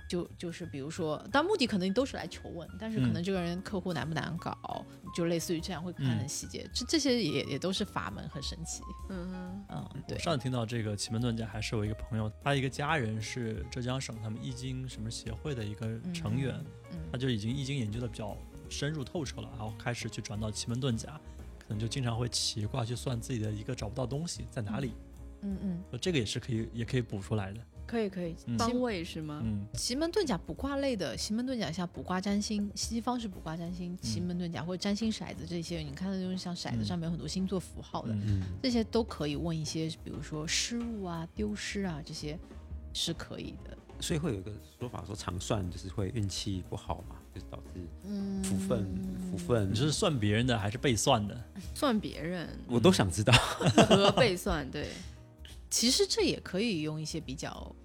[0.10, 4.86] 就就是比如说，但目的可能都是来求问，但是可能这个人客户难不难搞，
[5.16, 8.84] 就类似于这样会看很细节，这这些也也都是法门，很神奇。
[9.10, 16.54] 嗯嗯，对，上次听到这个奇门遁甲，还是我一个朋友，他一个家人是浙江省他们易经什么协会的一个成员，
[16.92, 18.38] 嗯他就已经易经研究的比较
[18.70, 21.33] 深入透彻了，然后开始去转到奇门遁甲，可
[21.74, 24.94] 能就经常会起卦去算自己的一个找不到东西在哪里，
[25.42, 27.60] 嗯嗯，呃这个也是可以也可以补出来的。
[27.86, 28.34] 可以可以。
[28.48, 29.42] 嗯方位是吗？
[29.44, 42.40] 嗯奇门遁甲卜卦类的，奇门遁甲像卜卦占星，西方是卜卦占星，奇门遁甲或者占星骰子这些，你看的就是像骰子嗯上面有很多星座符号的，嗯嗯，这些都可以问一些，比如说失误啊、丢失啊这些
[42.94, 43.78] 是可以的。
[44.00, 48.86] 所以会有一个说法说长算就是会运气不好嘛，就是导致嗯福分
[49.32, 51.38] 福分你，是算别人的还是被算的？
[51.74, 53.34] 算别人我都想知道。
[53.90, 54.90] 和被算，对，
[55.70, 57.76] 其实这也可以用一些比较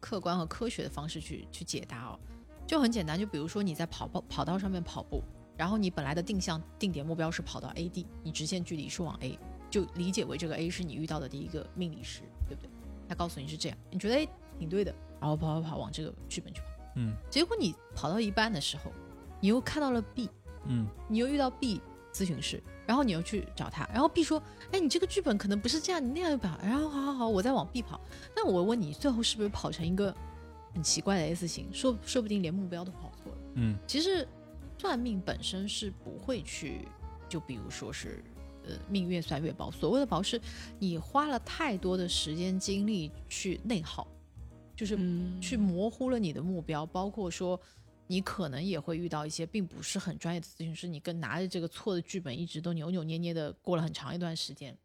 [0.00, 2.18] 客观和科学的方式去去解答哦。
[2.66, 5.22] 就很简单，就比如说你在跑跑跑道上面跑步，
[5.56, 9.38] 然后你本来的定向定点目标是跑到 A 地，你直线距离是往 A，
[9.70, 12.70] 就理解为这个 A 是你遇到的第一个命理师，对不对？
[13.06, 14.26] 他告诉你是这样，你觉得哎
[14.58, 16.66] 挺对的，然后跑跑跑往这个剧本去跑，
[16.96, 18.92] 嗯结果你跑到一半的时候，
[19.40, 20.30] 你又看到了 B，
[20.66, 21.80] 嗯你又遇到 B
[22.12, 24.40] 咨询师，然后你又去找他，然后 B 说
[24.70, 28.00] ：“哎，你这个剧本可能不是这样，你那样跑。”然后好好好，我再往 B 跑。
[28.36, 30.14] 那我问你，最后是不是跑成一个
[30.72, 31.68] 很奇怪的 S 型？
[31.72, 33.38] 说说不定连目标都跑错了。
[33.54, 34.26] 嗯其实
[34.78, 36.86] 算命本身是不会去，
[37.28, 38.22] 就比如说是
[38.64, 39.70] 呃命越算越薄。
[39.70, 40.40] 所谓的薄是，
[40.78, 44.06] 你花了太多的时间精力去内耗，
[44.76, 47.60] 就是嗯去模糊了你的目标，包括说
[48.06, 54.76] 你可能也会遇到一些并不是很专业的咨询师，你跟拿着这个错的剧本一直都扭扭捏捏的过了很长一段时间，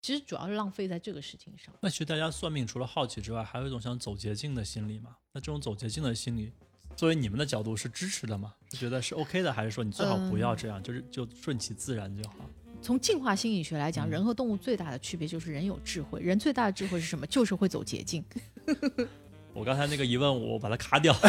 [0.00, 1.74] 其实主要是浪费在这个事情上。
[1.80, 5.16] 那其实大家算命除了好奇之外，还有一种想走捷径的心理嘛？
[5.32, 6.52] 那这种走捷径的心理，
[6.96, 8.54] 作为你们的角度是支持的吗？
[8.70, 12.36] 是觉得是 OK 的，还是说你最好不要这样，就是就顺其自然就好？
[12.80, 17.26] 从进化心理学来讲，嗯人和动物最大的区别就是人有智慧，人最大的智慧是什么？
[17.26, 18.24] 就是会走捷径。
[19.54, 21.14] 我刚才那个疑问，我把它卡掉。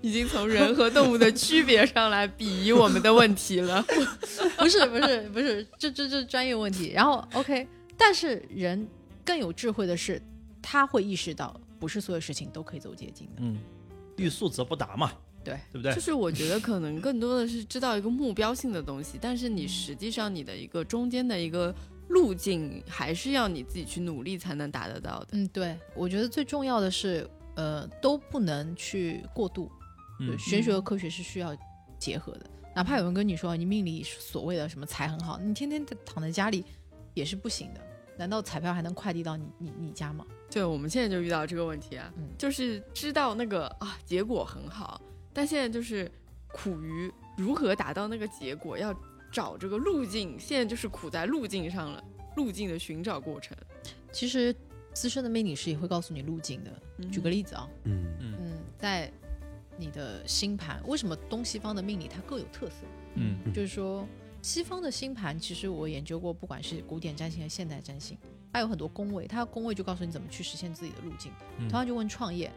[0.00, 3.84] 已经从人和动物的区别上来鄙夷我们的问题了。
[4.56, 6.92] 不是不是不是，这这这专业问题。
[6.92, 7.66] 然后 OK，
[7.96, 8.86] 但是人
[9.24, 10.22] 更有智慧的是，
[10.62, 13.32] 他会意识到不是所有事情都可以走捷径的。
[13.38, 13.58] 嗯，
[14.16, 15.10] 欲速则不达嘛，
[15.42, 16.00] 对，对不对就？
[16.00, 21.74] 是我觉得可能更多的是知道一个目标性的东西，但是你实际上你的一个中间的一个
[22.08, 25.28] 路径，还是要你自己去努力才能达得到的。
[25.32, 29.70] 嗯，对，我觉得最重要的是，呃，都不能去过度。
[30.18, 31.56] 对，嗯玄学和科学是需要
[31.98, 32.46] 结合的。
[32.74, 36.64] 哪怕有人跟你说你命里所谓的什么财很好，你天天躺在家里
[37.14, 37.80] 也是不行的。
[38.16, 40.26] 难道彩票还能快递到你你你家吗？
[40.50, 45.00] 对我们现在就遇到这个问题啊，嗯就是知道那个啊结果很好，
[45.32, 46.10] 但现在就是
[46.52, 48.92] 苦于如何达到那个结果，要
[49.30, 52.02] 找这个路径，现在就是苦在路径上了，
[52.36, 53.56] 路径的寻找过程。
[54.12, 54.54] 其实
[54.92, 56.70] 资深的命理师也会告诉你路径的。
[57.10, 59.12] 举个例子啊，嗯嗯嗯，在
[59.76, 62.74] 你的星盘，为什么东西方的命理它各有特色？
[63.14, 64.06] 嗯就是说，
[64.42, 68.16] 西方的星盘，其实我研究过，不管是古典占星还是现代占星，
[68.52, 71.30] 它有很多宫位，它宫位就告诉你怎么去实现自己的路径。
[71.58, 72.50] 嗯同样就问创业，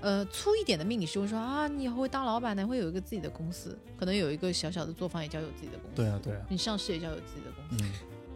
[0.00, 7.92] 呃，粗一点的命理师会说啊，你以后会当老板的，会有一个自己的公司，可能有一个小小的作坊也叫有自己的公司，对啊对啊，你上市也叫有自己的公司，嗯。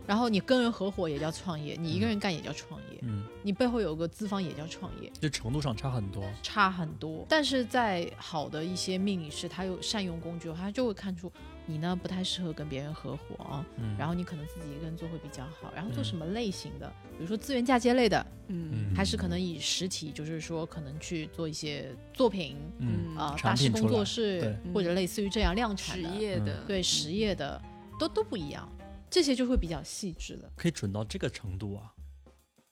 [0.07, 5.13] 然后你跟人合伙也叫创业，你一个人干也叫创业，嗯，你背后有个资方也叫创业。
[5.21, 6.25] 这程度上差很多。
[6.43, 7.27] 差很多。
[7.29, 11.31] 但是在好的一些命理师，他又善用工具，他就会看出
[11.69, 15.71] 你呢不太适合跟别人合伙啊，嗯，然后你可能自己一个人做会比较好。
[15.77, 27.61] 然后做嗯什么类型的，比如说资源嫁接类的，嗯还是可能以实体，就是说可能去做一些作品嗯啊、产大师工作室或者类似于这样量产实，业的，对实业的
[27.99, 28.67] 都都不一样，
[29.11, 30.51] 这些就会比较细致了。
[30.57, 31.93] 可以准到这个程度啊。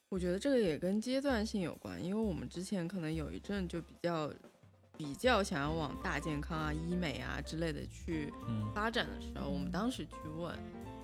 [0.09, 4.33] 我觉得这个也跟阶段性有关，因为我们之前可能有一阵就比较
[4.97, 10.57] 比较想要往大健康啊、医美啊之类的去嗯发展的时候，我们当时去问，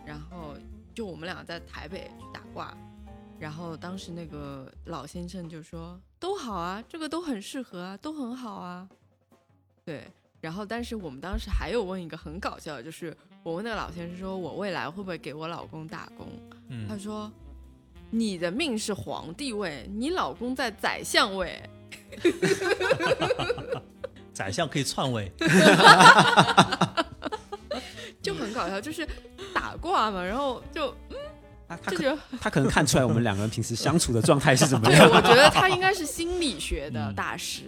[0.07, 0.55] 然后
[0.95, 2.77] 就我们俩在台北去打卦，
[3.39, 8.89] 然后当时那个老先生就说都好啊，这个都很适合啊，都很好啊，
[9.85, 10.07] 对。
[10.41, 16.27] 然后，但是我们当时还有问一个很搞笑的，就是我问那个老先生说，我未来会不会给我老公打工？
[16.89, 17.31] 他嗯，说
[18.11, 21.63] ：“你的命是皇帝位，你老公在宰相位。
[24.33, 25.31] 宰相可以篡位。
[28.23, 29.07] 就很搞笑，就是
[29.53, 30.95] 打卦嘛，然后就
[31.69, 35.11] 他他可他可能看出来我们两个人平时相处的状态是怎么 对，样。
[35.11, 37.63] 我觉得他应该是心理学的嗯大师。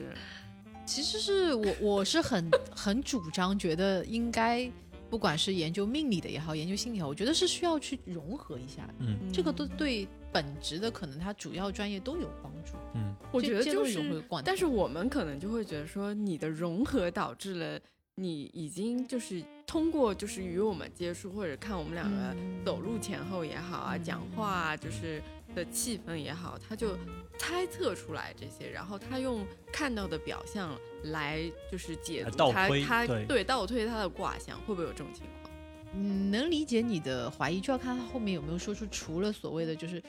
[0.87, 4.71] 其实是我我是很很主张，觉得应该
[5.15, 8.93] 不管是研究命理的也好，研究心理也好，我觉得是需要去融合一下。
[8.99, 9.17] 嗯。
[9.33, 12.73] 这个都对本职的可能他主要专业都有帮助。
[12.97, 13.15] 嗯。
[13.31, 17.81] 我觉得就是，但是我们可能就会觉得说，你的融合导致了
[18.17, 22.65] 你已经就是通过就是与我们接触或者看我们两个嗯。
[22.65, 24.03] 走路前后也好啊，嗯。
[24.03, 25.23] 讲话啊，就是
[25.55, 26.99] 的气氛也好，他就
[27.39, 31.41] 猜测出来这些，然后他用看到的表象来
[31.71, 35.53] 就是解读他他对倒推他的卦象，会不会有这种情况？
[35.95, 40.03] 嗯，能理解你的怀疑，就要看他后面有没有说出除了所谓的就是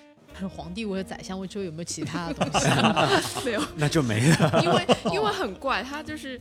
[0.50, 2.68] 皇帝或者宰相，我之后有没有其他的东西？
[3.46, 4.62] 没有，那就没了。
[4.64, 6.40] 因为因为哦很怪，他就是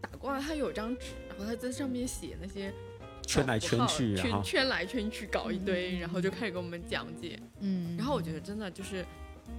[0.00, 2.72] 打卦，他有张纸，然后他在上面写那些
[3.26, 7.38] 圈来圈去，圈圈来圈去搞一堆，然后就开始给我们讲解。
[7.60, 9.04] 嗯，然后我觉得真的就是，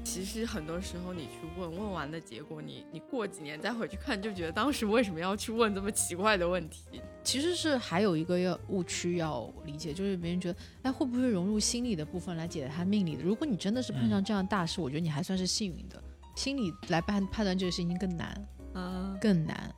[0.05, 7.01] 其实很多时候你去问问完的结果，你你过几年再回去看，就觉得当时为什么要去问这么奇怪的问题？
[7.23, 13.23] 其实是还有一个要误区要理解，就是别人觉得，哎，会不会融入心理的部分来解答他命理的？
[13.23, 16.01] 如果你真的是碰上这样大事，我觉得你还算是幸运的。
[16.35, 19.73] 心理来判判断这个事情更难，啊，更难，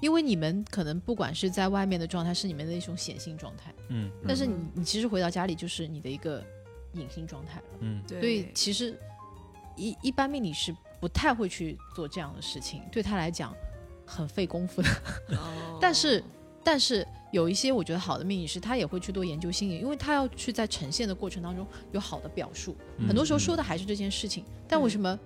[0.00, 6.44] 因为你们可能不管是在外面的状态，是你们的一种显性状态，嗯但是你嗯你其实回到家里就是你的一个
[6.92, 7.64] 隐性状态了。
[7.80, 8.94] 嗯对，所以其实
[9.76, 13.54] 一一般命理师不太会去做这样的事情，对他来讲
[14.06, 14.88] 很费功夫的。
[15.36, 16.22] 哦但是
[16.64, 25.18] 但是有一些我觉得好的命理师，他也会去多研究心理，因为他要去在呈现的过程当中有好的表述，嗯很多时候说的还是这件事情，但为什么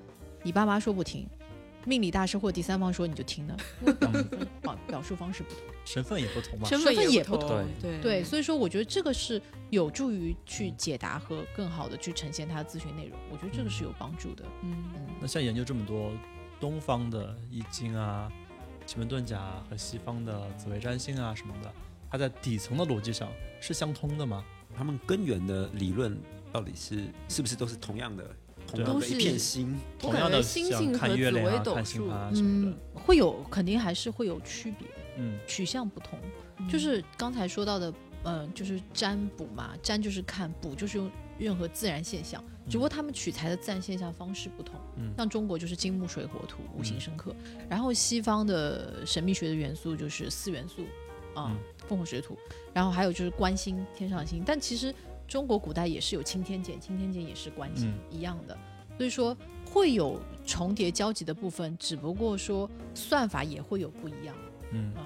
[0.42, 1.28] 你爸妈说不听？
[1.87, 3.57] 命理大师或第三方说你就听呢？
[3.80, 5.61] 表述方表表述方式不同。
[5.84, 6.68] 身份也不同嘛。
[6.68, 14.45] 身身份也不不同对对，所以说我觉得这个是有助于去解答和更好的去呈现他的咨询内容，我觉得这个是有帮助的。
[14.62, 14.84] 嗯，
[15.20, 16.11] 那像研究这么多
[16.59, 18.30] 东方的易经啊、
[18.84, 21.72] 奇门遁甲啊和西方的紫微占星啊什么的，
[22.11, 23.30] 它在底层的逻辑上
[23.61, 24.45] 是相通的吗？
[24.76, 26.18] 他们根源的理论
[26.53, 28.28] 到底是是不是都是同样的，
[28.77, 29.77] 同样都的一片心？
[29.99, 36.18] 同样的我感觉星像星和看月亮啊、紫微斗看星数盘啊什么嗯，，会有肯定还是会有区别，嗯取向不同。
[36.59, 37.93] 嗯就是刚才说到的，
[38.24, 44.81] 嗯、就是占卜嘛，占就是看，卜就是用任何自然现象，只不过他们取材的自然现象方式不同。
[44.97, 47.35] 嗯像中国就是金木水火土五行嗯生克，
[47.68, 50.83] 然后西方的神秘学的元素就是四元素
[51.35, 51.57] 啊嗯，
[51.87, 52.37] 风火水土，
[52.72, 54.95] 然后还有就是观星天上星，但其实
[55.27, 58.57] 中国古代也是有青天剑，青天剑也是关系、嗯一样的，
[58.97, 59.37] 所以说
[59.70, 64.35] 会有重叠交集的部分，只不过说算法也会有不一样。
[64.70, 65.03] 嗯嗯，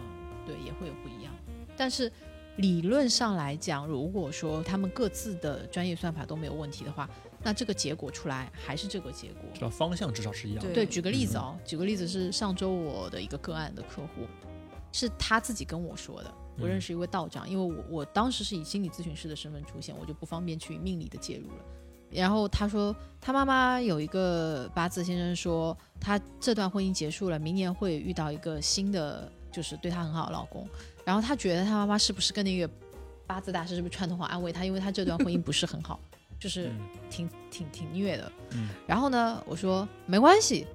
[0.46, 1.32] 对，也会有不一样。
[1.76, 2.10] 但是
[2.56, 7.08] 理论上来讲，如果说他们各自的专业算法都没有问题的话，
[7.42, 9.42] 那这个结果出来还是这个结果。
[9.54, 10.72] 至少方向至少是一样的。
[10.74, 14.26] 对，举个例子哦，举个例子是上周我的一个个案的客户，
[14.92, 16.34] 是他自己跟我说的。
[16.58, 21.64] 我认识一位道长，因为我我当时是以心理咨询师的身份出现，我就不方便去命理的介入了。
[22.10, 30.68] 然后他说，他妈妈有一个八字先生说，他这段婚姻结束了，明年会遇到一个新的，就是对他很好的老公。
[31.04, 32.68] 然后他觉得他妈妈是不是跟那个
[33.28, 36.00] 八字大师是不是串通好安慰他，因为他这段婚姻不是很好，
[36.38, 38.32] 就是嗯挺挺挺虐的。
[38.54, 40.66] 嗯然后呢，我说没关系，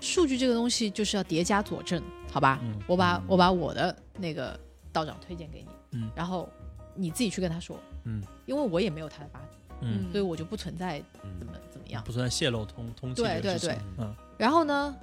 [0.00, 2.02] 数据这个东西就是要叠加佐证，
[2.32, 2.58] 好吧？
[2.60, 4.58] 嗯我把我把我的那个
[4.92, 5.68] 道长推荐给你，
[5.98, 6.10] 嗯。
[6.14, 6.48] 然后
[6.94, 8.22] 你自己去跟他说，嗯。
[8.46, 11.02] 因为我也没有他的八字，嗯，所以我就不存在
[11.38, 12.02] 怎么嗯，怎么样。
[12.04, 14.14] 不存在泄露通通气对对情嗯。
[14.36, 14.94] 然后呢，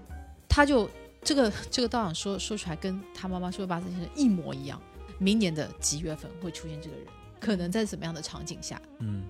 [0.47, 0.89] 他就
[1.23, 4.81] 这个这个道长说说出来跟他妈妈说的八字先生一模一样，
[5.17, 7.05] 明年的几月份会出现这个人，
[7.39, 9.23] 可能在怎么样的场景下，嗯。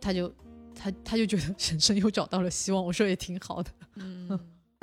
[0.00, 0.30] 他就
[0.74, 2.84] 他他就觉得人生又找到了希望。
[2.84, 4.38] 我说也挺好的，嗯，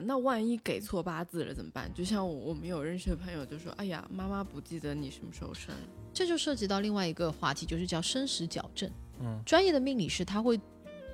[0.05, 1.91] 那万一给错八字了怎么办？
[1.93, 5.73] 就像我们有认识的朋友就说：“哎呀，妈妈不记得你什么时候生。
[6.13, 8.89] 这就涉及到另外一个话题，就是叫生时矫正。
[9.21, 10.59] 嗯专业的命理师他会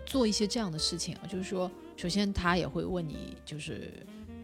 [0.05, 3.91] 做一些这样的事情啊，就是说，首先他也会问你，就是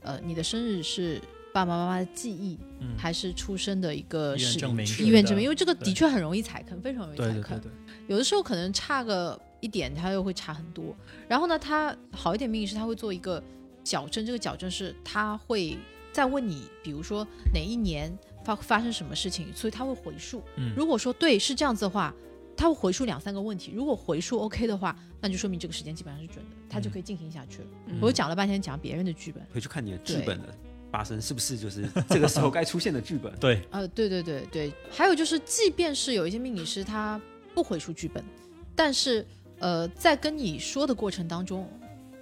[0.02, 1.22] 呃，你的生日是
[1.54, 5.44] 爸爸妈妈的记忆，嗯，还是出生的一个医院是证明医院证明？
[5.44, 7.34] 因为这个的确很容易踩坑，非常容易踩坑。
[7.34, 7.72] 对对对对，
[8.08, 10.96] 有的时候可能差个一点，他又会差很多。
[11.28, 13.42] 然后呢，他好一点命理师他会做一个
[13.84, 15.78] 矫正，这个矫正是他会
[16.12, 20.42] 再问你，比如说哪一年发发生什么事情，所以他会回溯。
[20.58, 22.14] 嗯如果说对是这样子的话，
[22.56, 23.72] 他会回溯两三个问题。
[23.74, 27.68] 如果回溯 OK 的话，那就说明这个时间基本上是准的，他就可以进行下去了。
[27.88, 30.56] 嗯我讲了半天讲别人的剧本，回去看你的剧本的
[30.92, 33.34] 发生是不是就是这个时候该出现的剧本？
[33.42, 37.20] 对，呃，对对对对，还有就是，即便是有一些命理师他
[37.56, 38.24] 不回溯剧本，
[38.76, 39.26] 但是
[39.60, 41.68] 呃，在跟你说的过程当中，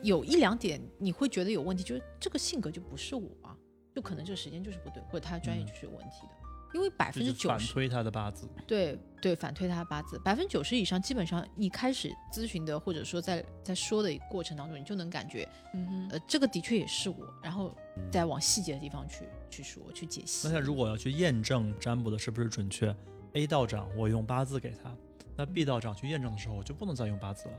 [0.02, 3.56] 有一两点你会觉得有问题，就是这个性格就不是我啊，
[3.93, 6.30] 就可能这个时间就是不对，或者他的专业嗯就是有问题的。
[6.74, 8.47] 因为百分之九十，反推他的八字。
[8.66, 15.45] 对对，反推他的八字，百分之九十以上，基本上你开始咨询的，或者说在在说的过程当中，你就能感觉，”
[15.76, 20.47] 嗯哼，呃，这个的确也是我，然后嗯再往细节的地方去去说，去解析。
[20.47, 22.95] 那他如果要去验证占卜的是不是准确
[23.34, 24.95] ，A 道长我用八字给他，
[25.36, 27.56] 那 B 道长去验证的时候，我就不能再用八字了，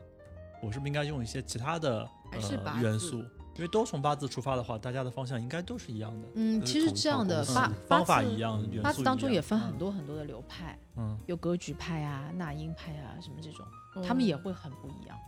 [0.63, 3.25] 我是不是应该用一些其他的还是八字呃元素？
[3.55, 15.19] 因为都从八字出发的话，大家的方向应该都是一样的，嗯，其实这样的八方法字一样，八字当中也分很，多很多的流派，嗯有格局派啊、纳音派啊什么这种，哦他们也会很不一样。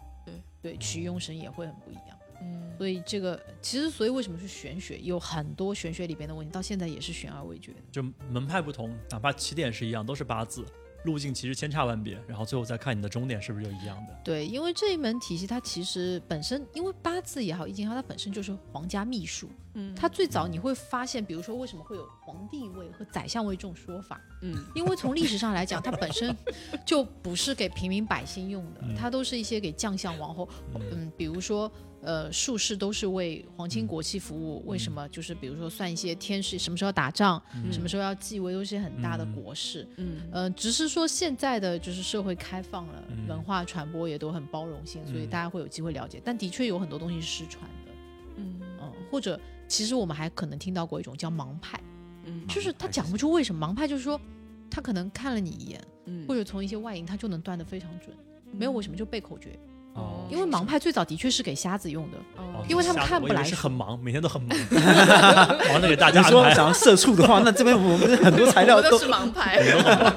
[0.62, 2.18] 对，取用神也会很不一样。
[2.40, 4.98] 嗯所以这个其实，所以为什么是玄学？
[4.98, 7.78] 有很多玄学里边的问题，到现在也是悬而未决的。
[7.92, 10.64] 就门派不同，哪怕起点是一样，都是八字，
[11.05, 14.18] 路径其实千差万别，然后最后再看你的终点是不是就一样的。
[14.24, 19.48] 对，因为这一门体系它其实本身，因为八字也好，易经也好，它本身就是皇家秘术。
[19.76, 24.20] 嗯它最早你会发现，比如说为什么会有皇帝位和宰相位这种说法？
[24.42, 26.34] 嗯因为从历史上来讲，它本身
[26.86, 30.48] 就不是给平民百姓用的，嗯它都是一些给将相王侯，
[30.92, 31.70] 嗯，比如说。
[32.05, 34.62] 呃，术士都是为皇亲国戚服务。
[34.66, 35.09] 为什么？
[35.09, 37.42] 就是比如说算一些天时，什么时候要打仗，
[37.72, 39.88] 什么时候要继位，都是很大的国事。
[39.96, 46.20] 嗯呃，只是说现在的就是社会开放了，嗯文化传播也都很包容性，所以嗯大家会有机会了解。
[46.24, 47.92] 但的确有很多东西是失传的，
[48.36, 51.80] 嗯嗯，或者其实我们还可能听到过一种叫盲派，
[52.26, 53.66] 嗯就是他讲不出为什么。
[53.66, 54.20] 盲派就是说
[54.70, 58.14] 他可能看了你一眼，嗯或者从一些外因他就能断得非常准，
[58.52, 59.59] 没有为什么就背口诀。
[59.95, 64.59] 哦因为盲派最早的确是给瞎子用的，哦因为他们看不来是很忙，每天都很忙，
[65.68, 66.30] 忙着给大家安排。
[66.30, 69.61] 说想要社畜的话，那这边我们很多材料都都是盲派。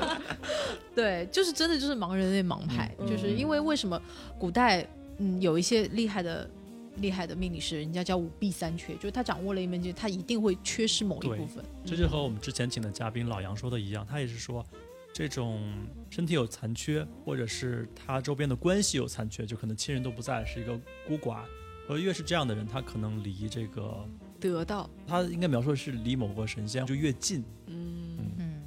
[0.95, 4.01] 对，就是真的就是盲人类盲派，嗯就是因为为什么
[4.39, 4.83] 古代
[5.19, 6.49] 嗯有一些厉害的
[6.95, 11.63] 厉害的命理师，人家叫五弊三缺，就是他掌握了一门就，他一定会缺失某一部分。
[11.85, 14.65] 这就和我们之前请的嘉宾老杨说的一样，他也是说，
[15.17, 15.59] 这种
[16.11, 21.39] 身体有残缺，或者是他周边的关系有残缺，就可能亲人都不在，是一个孤寡。
[21.89, 24.07] 而越是这样的人，他可能离这个，
[24.39, 27.43] 得到，他应该描述的是离某个神仙就越近。
[27.65, 28.61] 嗯嗯，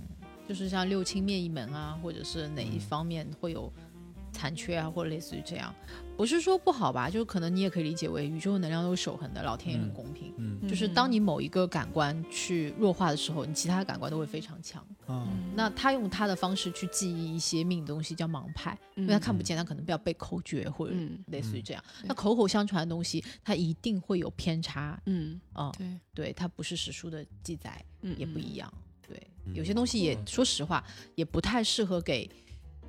[0.48, 3.72] 就是像六亲灭一门啊，或者是哪一嗯方面会有
[4.32, 5.74] 残缺啊，或者类似于这样，
[6.16, 7.08] 不是说不好吧？
[7.10, 10.32] 就是可能你也可以理解为宇宙的能量都是守恒的，老天也很嗯公平。
[10.38, 14.84] 嗯就是当你某一个感官去弱化的时候，你其他的感官都会非常强。
[15.06, 21.82] 啊，那他用他的方式去记忆一些命的东西叫盲派，因为他看不见，他可能不要背口诀或者嗯类似于这样。
[22.00, 28.72] 对那口口相传的东西，它一定会有偏差嗯啊、对对，它不是史书的记载，嗯也不嗯一样。
[29.06, 29.20] 对，
[29.54, 30.84] 有些东西也说实话
[31.16, 32.30] 也不太适合给，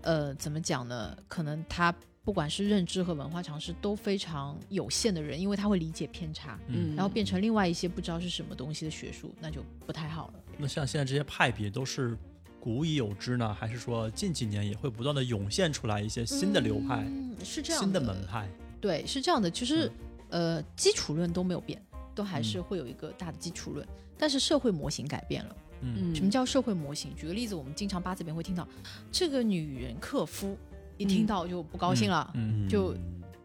[0.02, 1.16] 呃，怎么讲呢？
[1.28, 1.94] 可能他
[2.24, 10.34] 不管是认知和文化常识都非常有限的人，因为他会理解偏差，嗯然后变成另外一些不知道是什么东西的学术，那就不太好了。
[10.58, 12.18] 那像现在这些派别都是
[12.60, 18.48] 古已有之呢，还是说近几年也会不断的涌现出来一些新的流派、嗯，是这样新的门派？
[18.80, 19.92] 对，是这样的，其实、
[20.30, 21.84] 呃，基础论都没有变，
[22.14, 23.88] 都还是会有一个大的基础论，
[24.18, 25.56] 但是社会模型改变了。
[25.82, 27.14] 嗯什么叫社会模型？
[27.16, 28.68] 举个例子，我们经常八字里面会听到
[29.12, 30.58] 这个女人克夫，
[30.98, 32.32] 一听到就不高兴了。
[32.36, 32.96] 嗯就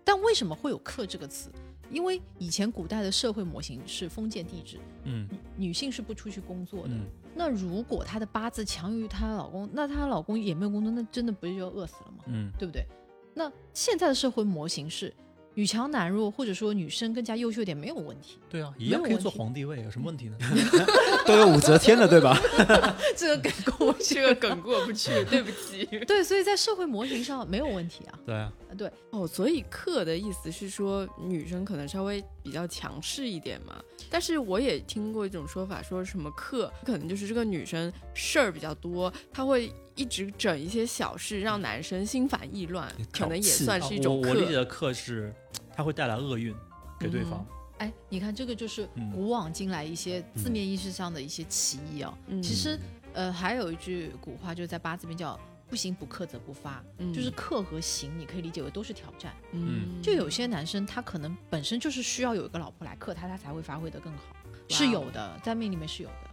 [0.04, 1.50] 但为什么会有“克”这个词？
[1.90, 6.94] 因为以前古代的社会模型是封建帝制，嗯女性是不出去工作的。
[6.94, 7.06] 嗯
[7.38, 12.24] 那如果她的八字强于她老公，那她老公也没有工作，那真的不是就要饿死了吗？
[12.26, 12.86] 嗯对不对？
[13.34, 15.12] 那现在的社会模型是
[15.56, 18.38] 女强男弱，或者说女生更加优秀一点没有问题。
[18.46, 20.36] 对啊，一样可以做皇帝位，有什么问题呢？
[21.26, 22.38] 都有武则天了，对吧？
[23.16, 25.86] 这个梗过不这个梗过不去，对不起。
[26.06, 28.18] 对，所以在社会模型上没有问题啊。
[28.26, 33.82] 对啊，对，哦，所以克的意思是说女生可能稍微比较强势一点嘛。
[34.10, 44.28] 但是我也听过一种说法，说什么克可能就是这个女生事儿比较多，她会一直整一些小事，让男生心烦意乱，可能也算啊是一种克。
[44.28, 45.34] 我我理解的克是，
[45.74, 46.54] 它会带来厄运
[47.00, 47.44] 给对方。
[47.78, 52.16] 哎，你看这个就是嗯古往今来一些字面意思上的一些歧义啊。
[52.28, 52.78] 嗯其实，
[53.14, 55.38] 呃，还有一句古话，就是在八字里面叫
[55.68, 59.34] “不行不克则不发”，嗯就是克和行，你可以理解为都是挑战。
[59.52, 64.34] 嗯，就有些男生他可能本身就是需要有一个老婆来克他，他才会发挥的更好，
[64.68, 66.30] 是有的，在命里面是有的。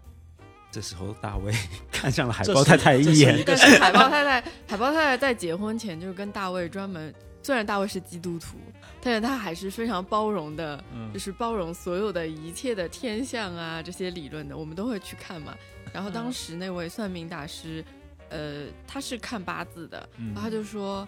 [0.73, 1.53] 这时候大卫
[1.91, 7.13] 看上了海豹太太一眼一，个但是海豹 太太，海豹太太在结婚前就是跟大卫专门，
[7.43, 8.57] 虽然大卫是基督徒，
[8.99, 15.55] 但是他还是非常包容的，嗯就是包容所有的一切的天象啊这些理论的，我们都会去看嘛。
[15.93, 17.85] 然后当嗯时那位算命大师，
[18.29, 21.07] 呃，他是看八字的，嗯然后他就说，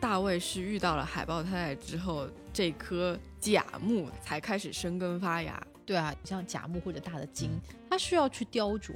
[0.00, 5.60] 大卫是遇到了海豹太太之后，这颗甲木才开始生根发芽。
[5.84, 7.50] 对啊，像甲木或者大的金，
[7.90, 8.92] 它需要去雕琢，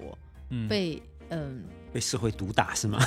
[0.51, 2.99] 嗯被嗯，被社会毒打是吗？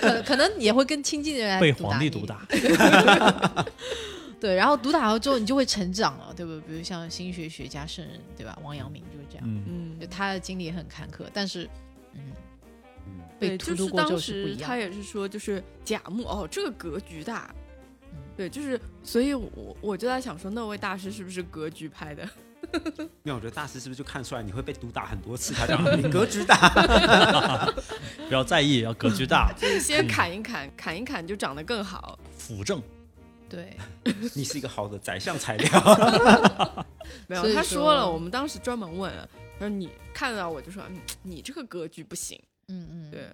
[0.00, 2.46] 可可能也会跟亲近的人来被皇帝毒打。
[4.40, 6.60] 对，然后毒打了之后，你就会成长了，对不对？
[6.62, 8.58] 比如像心理学学家圣人，对吧？
[8.62, 11.68] 王阳明就是这样，嗯他的经历也很坎坷，但是，
[12.14, 12.32] 嗯，
[13.06, 14.76] 嗯被对，荼毒过之就是当后是不一样时他。
[14.78, 17.59] 也是说，就是甲木哦，这个格局大，嗯
[18.36, 22.28] 对，就是，所以我我就在想说，那位大师是不是格局派的？
[23.22, 25.52] 没有，我觉得大师是不是就看出来你会被毒打很多次？
[25.54, 26.56] 他讲 你格局大，
[28.28, 32.18] 不要在意，要格局大，就是先砍一砍，砍一砍就长得更好。
[32.36, 32.80] 辅正。
[33.48, 33.76] 对，
[34.34, 36.86] 你是一个好的宰相材料。
[37.26, 39.12] 没有，他说了，我们当时专门问，
[39.58, 42.40] 他说你看到我就说，嗯，你这个格局不行。
[42.68, 43.28] 嗯嗯，对，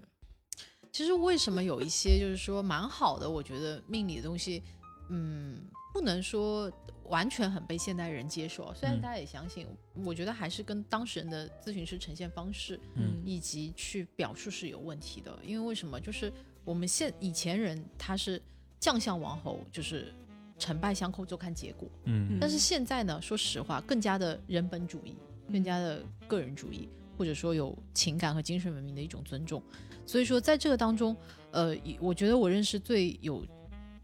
[0.91, 4.63] 其实为什么有一些就是说蛮好的，我觉得命理的东西，
[5.09, 5.61] 嗯，
[5.93, 6.71] 不能说
[7.05, 8.73] 完全很被现代人接受。
[8.75, 9.67] 虽然嗯大家也相信，
[10.05, 15.39] 我觉得还是跟当事人的咨询师呈现方式嗯以及去表述是有问题的。
[15.45, 16.01] 因为为什么？
[16.01, 16.33] 就是
[16.65, 18.41] 我们现以前人他是
[18.81, 20.13] 将相王侯，就是
[20.59, 21.89] 成败相扣，就看结果。
[22.05, 25.17] 嗯但是现在呢，说实话，更加的人本主义，
[25.53, 29.63] 更加的个人主义，或者说有情感和精神文明的一种尊重。
[30.05, 31.17] 所以说，在这个当中，
[31.51, 33.45] 呃，我觉得我认识最有、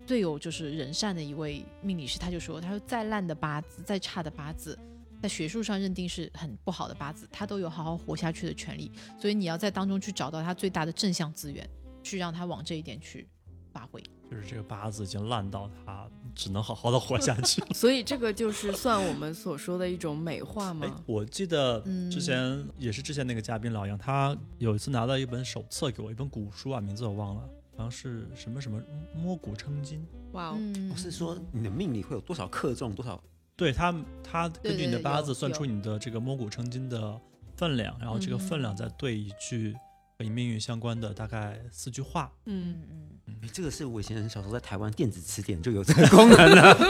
[0.07, 4.79] 最有就是人善的一位命理师，他就说，他说再烂的八字，再差的八字。
[5.23, 8.91] 在学术上认定是很不好的八字，他都有好好活下去的权利，
[9.21, 11.65] 所以你要在当中去找到他最大的正向资源，
[12.03, 13.29] 去让他往这一点去
[13.73, 14.03] 发挥。
[14.29, 17.63] 就是这个八字已经烂到他只能好好的活下去。
[17.73, 28.81] 所以这个就是算我们所说的一种美化哎吗？，我记得嗯之前也是之前那个嘉宾老杨，他有一次拿到一本手册给我，一本古书啊，名字我忘了，好像是什么什么
[29.15, 30.07] 摸骨称金。
[30.33, 30.55] 哇
[30.91, 33.23] 我是说你的命里会有多少克重，多少
[33.57, 37.21] 对他，他根据你的八字算出你的这个摸骨称金的
[37.57, 39.75] 分量，然后这个分量再对一句
[40.19, 42.33] 和你命运相关的大概四句话。
[42.47, 46.75] 嗯，嗯嗯，这个是我以前小时候在台湾电子词典就有这个功能了。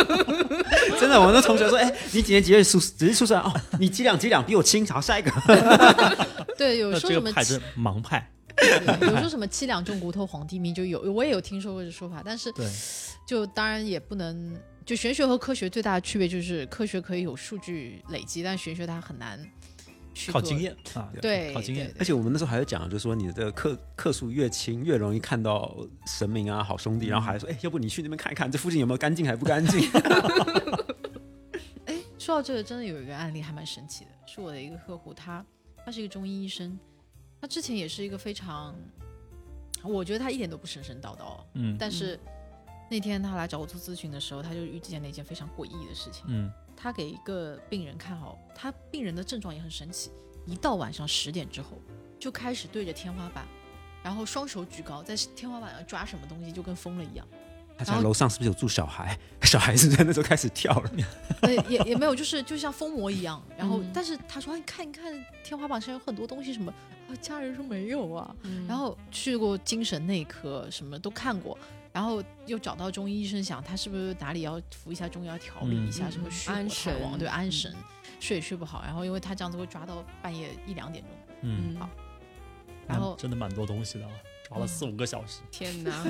[1.01, 3.53] 真的，我那同学说：“哎、你几年几月出几日出生哦？
[3.78, 5.30] 你几两几两比我轻。”好，下一个。
[6.57, 8.30] 对，有那说什么这个派是盲派，
[8.99, 12.67] 对有说什么七两重骨头皇帝命，就有我也有听说过这说法，但是对，
[13.27, 19.39] 就当然也不能，就玄学和科学最大的区别就是科学可以有数据累积，但玄学它很难
[20.15, 21.93] 去靠经，验啊，对，靠经验。
[21.99, 25.75] 而且我们那时候还有讲，就是说你的这个克克数越轻，越容易看到
[26.07, 29.81] 神明啊、好兄弟，然后还说：“哎、要不你去那边看一看，这附近有没有干净还不干净
[31.87, 35.45] 哎，说到这个，真的有一个案例还蛮神奇的，是我的一个客户，他
[35.85, 36.79] 他是一个中医医生，
[37.43, 38.72] 他之前也是一个非常，
[39.82, 42.16] 我觉得他一点都不神神叨叨，嗯但是
[42.88, 46.24] 那天他来找我做咨询的时候，他就遇见了一件非常诡异的事情。
[46.28, 50.12] 嗯他给一个病人看好，他病人的症状也很神奇，
[50.47, 51.82] 一到晚上十点之后
[52.16, 53.45] 就开始对着天花板，
[54.05, 57.26] 然后双手举高，在天花板上抓什么东西，就跟疯了一样。？”
[57.85, 59.18] 他想楼上是不是有住小孩？
[59.43, 60.91] 小孩是不是那时候开始跳了？
[61.43, 63.43] 呃，也也没有，就是就像疯魔一样。
[63.57, 65.12] 然后，嗯但是他说：“你看，一看
[65.45, 66.72] 天花板上有很多东西，什么
[67.09, 68.35] 啊？”家人说没有啊。
[68.43, 71.59] 嗯然后去过精神内科，什么都看过，
[71.93, 77.74] 然后又找到中医医生，想他是不是哪里要服一下中药调理一下，嗯什么虚安火太旺，神对安嗯神，
[78.20, 78.83] 睡也睡不好。
[78.85, 81.12] 然后因为他这样子会抓到半夜一两点钟，
[81.43, 81.89] 嗯，好
[82.87, 84.12] 然后真的蛮多东西的啊，
[84.53, 85.40] 抓了四五个小时。
[85.50, 86.05] 天哪，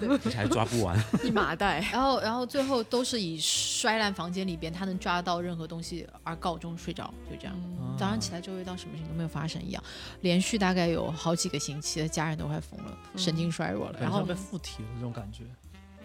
[0.00, 1.02] 而且还抓不完。
[1.24, 1.80] 一麻袋。
[1.90, 7.54] 然后然后最后都是以摔烂房间里边他能抓到任何东西而告终睡着，就这样。
[7.80, 9.82] 嗯早上起来周围到什么事情都没有发生一样，
[10.20, 13.98] 连续大概有好几个星期，家人都快疯了，神经衰弱了。
[13.98, 15.42] 然后被附体了这种感觉。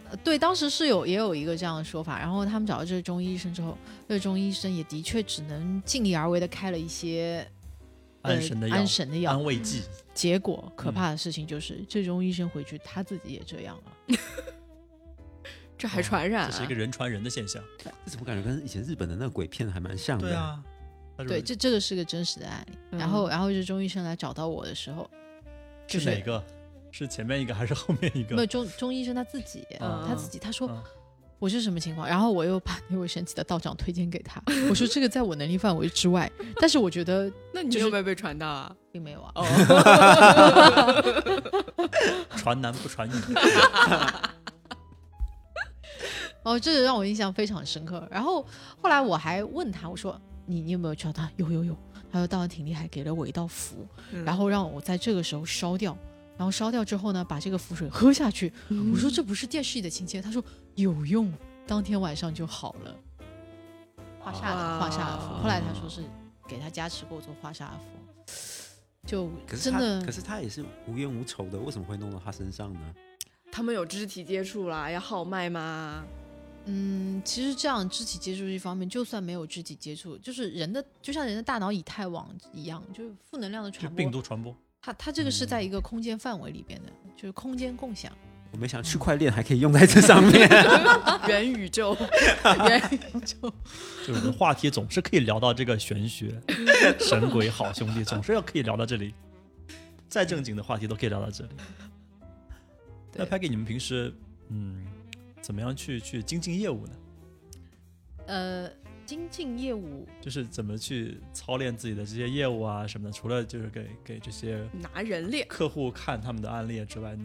[0.09, 3.77] 呃对，当时是有也有一个这样的说法，然后他们找到这个中医医生之后，
[4.07, 7.47] 这个中医医生也的确只能尽力而为的开了一些
[8.23, 9.84] 呃安神的药安神的药安，慰剂，
[10.14, 14.18] 结果可怕的事情就是，最终医生回去他自己也这样了。
[15.78, 17.61] 这还传染、啊这是一个人传人的现象。
[18.05, 20.30] 这怎么感觉跟以前日本的那个鬼片还蛮像的？
[20.30, 20.64] 对，啊，
[21.28, 22.78] 对，这这个是个真实的案例。
[22.91, 25.09] 然嗯后然后这中医生来找到我的时候，
[25.88, 26.43] 就是哪个？
[26.91, 28.36] 是前面一个还是后面一个？
[28.36, 30.70] 没有中中医生他自己，嗯他自己他说。
[30.70, 30.84] 嗯
[31.39, 32.07] 我是什么情况？
[32.07, 38.73] 然后我又把那位神奇的道长推荐给他， 我说这个在我能力范围之外，但是我觉得那你就是有没有被传到啊？
[38.91, 39.31] 并没有啊。
[39.36, 39.45] 哦，
[42.38, 43.13] 传男不传女。
[46.43, 48.05] 哦，这个让我印象非常深刻。
[48.11, 48.45] 然后
[48.81, 51.29] 后来我还问他，我说你你有没有找他？
[51.38, 51.75] 有有有。
[52.11, 55.97] 他说道长挺厉害，给了我一道符，嗯然后让我在这个时候烧掉。
[56.38, 58.51] 然后烧掉之后呢，把这个符水喝下去。
[58.91, 60.21] 我说这不是电视里的情节。
[60.21, 60.43] 他说
[60.75, 61.31] 有用，
[61.67, 62.95] 当天晚上就好了。
[64.19, 66.01] 画煞的画煞符，后来他说是
[66.47, 68.25] 给他加持过做画煞符，
[69.05, 72.79] 就可是他，真的可是他也是无冤无仇的，为什么会弄到他身上呢？
[73.51, 76.05] 他们有肢体接触啦，要号脉吗？
[76.65, 84.55] 嗯，其实这样肢体接触是一方面，就算没有肢体接触，就是人的就像人的大脑以太网一样，就是负能量的传播病，毒传播，
[84.86, 88.11] 它它这个是在一个空间范围里边的，就是空间共享。
[88.51, 90.47] 我没想到区块链还可以用在这上面。
[91.25, 91.95] 元宇宙，
[92.43, 93.51] 元宇宙
[94.05, 96.38] 就是话题总是可以聊到这个玄学、
[96.99, 99.13] 神鬼好兄弟，总是要可以聊到这里。
[100.09, 101.51] 再正经的话题都可以聊到这里。
[103.13, 104.13] 那对 Peggy，你们平时
[104.49, 104.86] 嗯
[105.41, 106.93] 怎么样去去精进业务呢？
[108.27, 108.69] 呃，
[109.06, 113.14] 精进业务，就是怎么去操练自己的这些业务啊什么的？
[113.14, 117.18] 除了就是给给这些拿人脸，客户看他们的案例之外，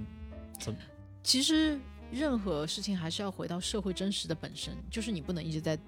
[0.59, 0.79] 怎么
[1.23, 1.79] 其实
[2.11, 5.79] 任何事情还是要回到社会真实的本身，就是你不能一直在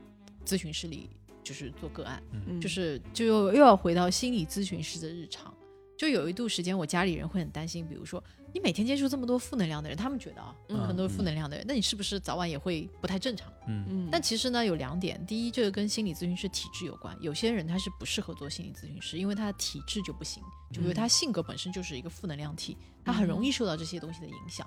[0.44, 1.08] 咨询室里
[1.42, 5.52] 就是做个案，嗯就是就又又要回到心理咨询师的日常。
[6.00, 8.24] 就有一度时间，我家里人会很担心，比如说
[8.54, 13.52] 你每天接触这么多负能量的人，他们觉得啊，嗯可能都是负能量的人，那你是不是早晚也会不太正常？
[13.68, 20.42] 嗯嗯，但其实呢，有两点，第一，这个跟心理咨询师体质有关，有些人他是不适合做心理咨询师，因为他的体质就不行，
[20.72, 24.66] 就比如他性格本身就是一个负能量体，他很容易受到这些东西的影响。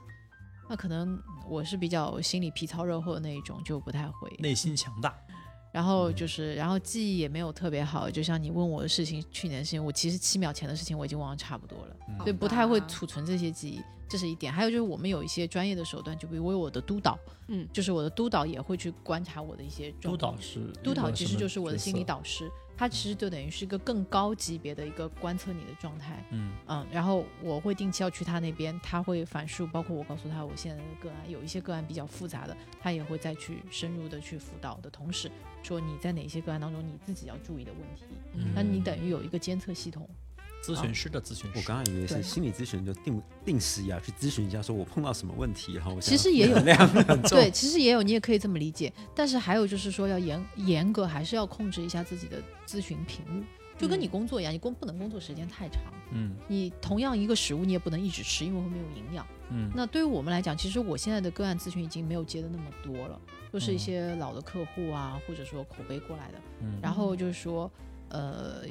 [0.70, 1.20] 那可能
[1.50, 4.32] 我是比较心理皮糙肉厚的那一种，就不太会。
[4.38, 5.12] 内心强大？
[5.74, 14.54] 然后就是，然后记忆也没有特别好，就像你问我的事情，去年的事情，我其实七秒前的事情我已经忘得差不多了，嗯所以不太会储存这些记忆，这是一点。
[14.54, 17.18] 还有就是我们有一些专业的手段，就比如我有我的督导，
[17.48, 20.36] 嗯就是我的督导也会去观察我的一些状况。
[20.36, 22.04] 督导是督导其实就是我的心理。
[22.04, 26.24] 导师，他其实就等于是一个更高级别的一个观测你的状态。
[26.32, 38.04] 嗯嗯，然后我会定期要去他那边，他会反述，包括我告诉他我现在的个案，有一些个案比较复杂的，他也会再去深入的去辅导的同时，说你在哪些个案当中你自己要注意的问题，
[38.34, 40.10] 嗯那你等于有一个监测系统。
[40.64, 41.58] 咨询师的咨询师。
[41.58, 47.38] 我刚刚以为是心理咨询，就定定时呀去咨询一下，说我碰到什么问题，然后我其实也有能量很重。
[47.38, 48.92] 对，其实也有，你也可以这么理解。
[49.14, 53.44] 但是还有就是说，要严严格，还是要控制一下自己的咨询频率，
[53.78, 55.82] 就跟你嗯工作一样，你工不能工作时间太长。
[56.16, 59.28] 嗯你同样一个食物，你也不能一直吃，因为会没有营养。
[59.50, 63.20] 嗯那对于我们来讲，其实我现在的个案咨询已经没有接的那么多了，
[63.52, 66.38] 都是一些老的客户啊，或者说口碑过来的。
[66.62, 67.70] 嗯然后就是说，
[68.10, 68.62] 呃，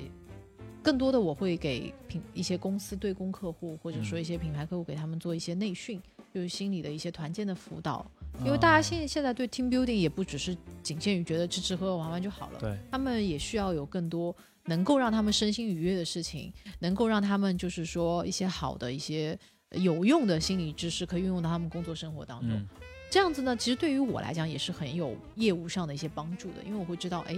[0.83, 6.01] 更多的我会给品一些公司对公客户，或者说一些品牌客户，给他们做一些内训，
[6.35, 8.05] 就是心理的一些团建的辅导。
[8.45, 19.39] 因为大家现现在对 team building 也不只是仅限于觉得吃吃喝喝玩玩就好了，对他们也需要有更多能够让他们身心愉悦的事情，能够让他们就是说一些好的一些
[19.73, 22.51] 有用的心理知识可以运用到他们工作生活当中。
[22.51, 22.69] 嗯
[23.13, 27.35] 这样子呢，其实对于我来讲也是很有业务上的一些帮助的，因为我会知道，哎，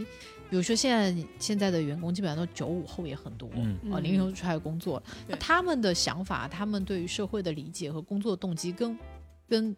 [0.49, 8.97] 比如说现在现在的员工基本上都九五后也很多，嗯啊，零零后出来工作，那他们的想法，他们对于社会的理解和工作动机跟
[9.49, 9.77] 跟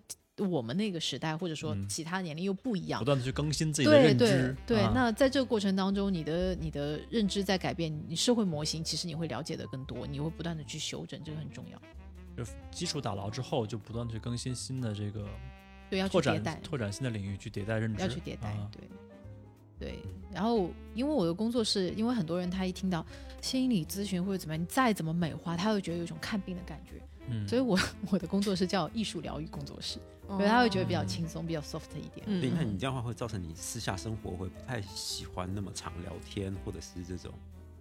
[0.50, 3.04] 我们那个时代或者说嗯其他年龄又不一样不。
[3.06, 4.56] 断的去更新自己的对对认知。
[4.66, 11.80] 对，啊那在这个过程当中，你的你的认知在改变，你社会模型其实你会了解的更多，你会不断的去修正，这个很重要。
[12.36, 15.26] 就基础打牢之后，就不断地去更新新的这个
[15.88, 18.88] 对，要去迭代，拓展新的领域，去迭代认知，要去迭代，啊对
[19.78, 19.98] 对。
[20.32, 23.04] 然后，因为我的工作是，因为很多人他一听到
[23.40, 27.00] 心理咨询或者怎么样，你再怎么美化，他会觉得有一种看病的感觉。
[27.28, 27.78] 嗯，所以我
[28.10, 32.24] 我的工作室叫艺术疗愈工作室，所以他会觉得比较轻松，比较 soft 一点。
[32.26, 37.32] 嗯对，那你这样的话会造成你私下生活会不太喜欢那么常聊天，或者是这种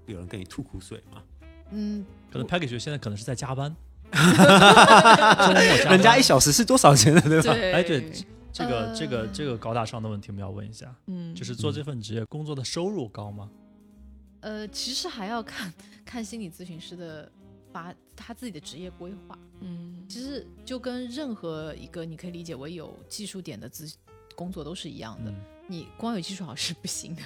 [0.07, 1.21] 有人跟你吐苦水吗？
[1.71, 3.75] 嗯，可能 package 现在可能是在加班
[5.89, 7.53] 人家一小时是多少钱的，对吧？
[7.53, 8.11] 对，哎对
[8.51, 13.49] 这个呃这个这个高大上的问题，我们要问一下，嗯，就是做这份职业工作的收入高吗？
[14.41, 15.73] 呃，其实还要看
[16.05, 17.29] 看心理咨询师的
[17.73, 19.37] 发他自己的职业规划。
[19.61, 23.93] 嗯，其实就跟任何一个你可以理解为有技术点的咨
[24.35, 25.31] 工作都是一样的。
[25.31, 25.35] 嗯
[25.67, 27.23] 你光有技术好是不行的，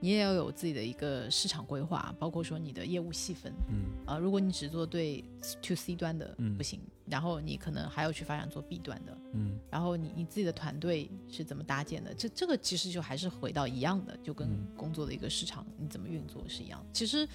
[0.00, 3.52] 你也要有自己的一个市场规划，包括说你的业务细分。
[3.68, 5.22] 嗯啊、如果你只做对
[5.62, 12.14] to C 端的嗯不行，然后你可能还要去发展做 B 端的，嗯然后你你自己的团队是怎么搭建的？
[12.14, 16.84] 这这个其实就还是回到一样的，就跟嗯工作的一个市场你怎么运作是一样。
[16.92, 17.28] 其实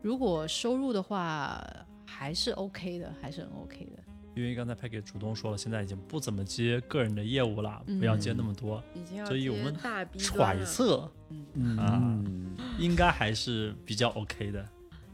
[0.00, 1.60] 如果收入的话
[2.06, 4.02] 还是 OK 的，还是很 OK 的。
[4.34, 8.82] 因为刚才 package 主动说了，现在已经不怎么接个人的业务了，不要接那么多。
[8.94, 9.76] 已经要所以我们
[10.16, 11.10] 揣，测
[11.54, 12.24] 嗯啊
[12.78, 14.68] 应该还是比较 OK 的。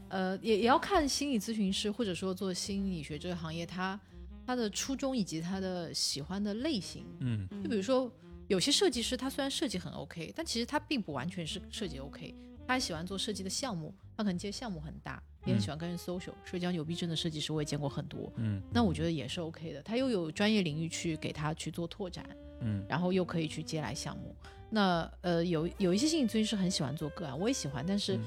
[0.07, 3.99] 呃，也也要看心理咨询师或者说做心理学这个行业，他
[4.45, 7.05] 他的初衷以及他的喜欢的类型。
[7.19, 8.11] 嗯就比如说，
[8.47, 12.33] 有些设计师他虽然设计很 OK，但其实他并不完全是设计 OK，
[12.65, 16.33] 他还喜欢做设计的项目，他可能接项目很大，也很喜欢跟人 social。
[16.43, 19.81] 社交牛逼症的设计师我也见过很多，嗯那我觉得也是 OK 的。
[19.81, 22.25] 他又有专业领域去给他去做拓展，
[22.61, 24.35] 嗯然后又可以去接来项目。
[24.69, 28.23] 那呃，有有一些心理咨询师很喜欢做个案，我也喜欢，但是、嗯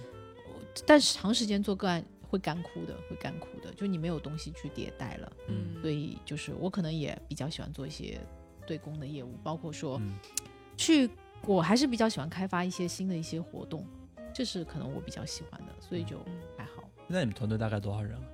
[0.87, 5.33] 但是长时间做个案会干枯的，会干枯的，就你没有东西去迭代了。
[5.49, 8.19] 嗯所以就是我可能也比较喜欢做一些
[8.67, 10.15] 对公的业务，包括说嗯
[10.79, 11.11] 去，
[11.47, 13.87] 我还是比较喜欢开发一些新的一些活动，
[14.33, 16.17] 这是可能我比较喜欢的，所以就
[16.52, 16.52] 还
[17.13, 17.19] 好。
[17.19, 18.29] 现在你们团队大概多少人了？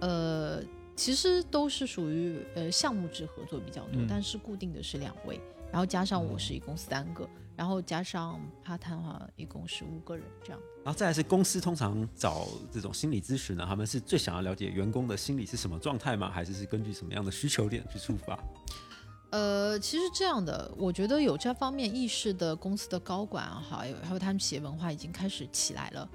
[0.00, 0.62] 呃，
[0.96, 5.40] 其实都是属于呃项目制合作比较多，嗯但是固定的是两位。
[5.72, 10.60] 然后加上我是一共三个，然后加上 part time 的话，一共是五个人这样。
[10.84, 16.30] 然后再来是公司通常找这种心理咨询呢，他们是最想要了解员工的心理是什么状态吗？
[16.30, 18.38] 还是是根据什么样的需求点去出发？
[19.30, 26.08] 呃，其实这样的，我觉得有这方面意识的公司的高管啊，还有还有他们企业文化已经开始起来了。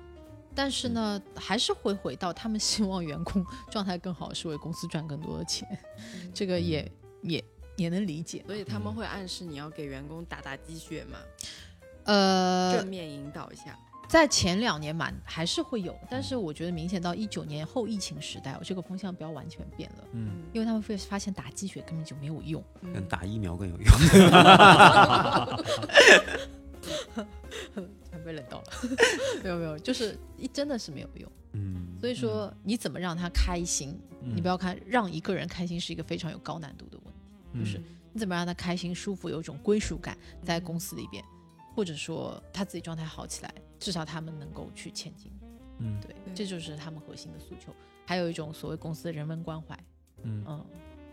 [0.54, 5.68] 但是呢，还是会回到他们希望员工 状态更好，是为公司赚更多的钱，
[6.34, 6.92] 这个也
[7.22, 7.44] 也
[7.78, 8.44] 也能理解。
[8.46, 11.18] 所以他们会暗示你要给员工打打鸡血嘛，
[12.06, 13.78] 呃正，面引导一下。
[14.10, 22.62] 在前两年蛮还是会有，但是我觉得明显到一九年后疫情时代，这个风向标完全变了，嗯，因为他们会发现打鸡血根本就没有用。
[22.82, 23.86] 嗯跟打疫苗更有用。
[28.10, 28.68] 全 被冷到了，
[29.44, 31.32] 没有没有，就是一真的是没有用。
[31.54, 34.00] 嗯，所以说，你怎么让他开心？
[34.22, 34.36] 嗯。
[34.36, 37.14] 你不要看让一个人开心是一个非常有高难度的问
[37.54, 37.84] 题，就是嗯。
[38.14, 41.24] 你怎么让他开心、舒服，有一种归属感在公司里边，
[41.76, 45.32] 或者说他自己状态好起来，至少他们能够去前进。
[45.80, 46.00] 嗯。
[46.02, 46.34] 对，对。
[46.34, 47.74] 这就是他们核心的诉求。
[48.06, 49.78] 还有一种所谓公司的人文关怀，
[50.24, 50.44] 嗯。
[50.48, 50.66] 嗯，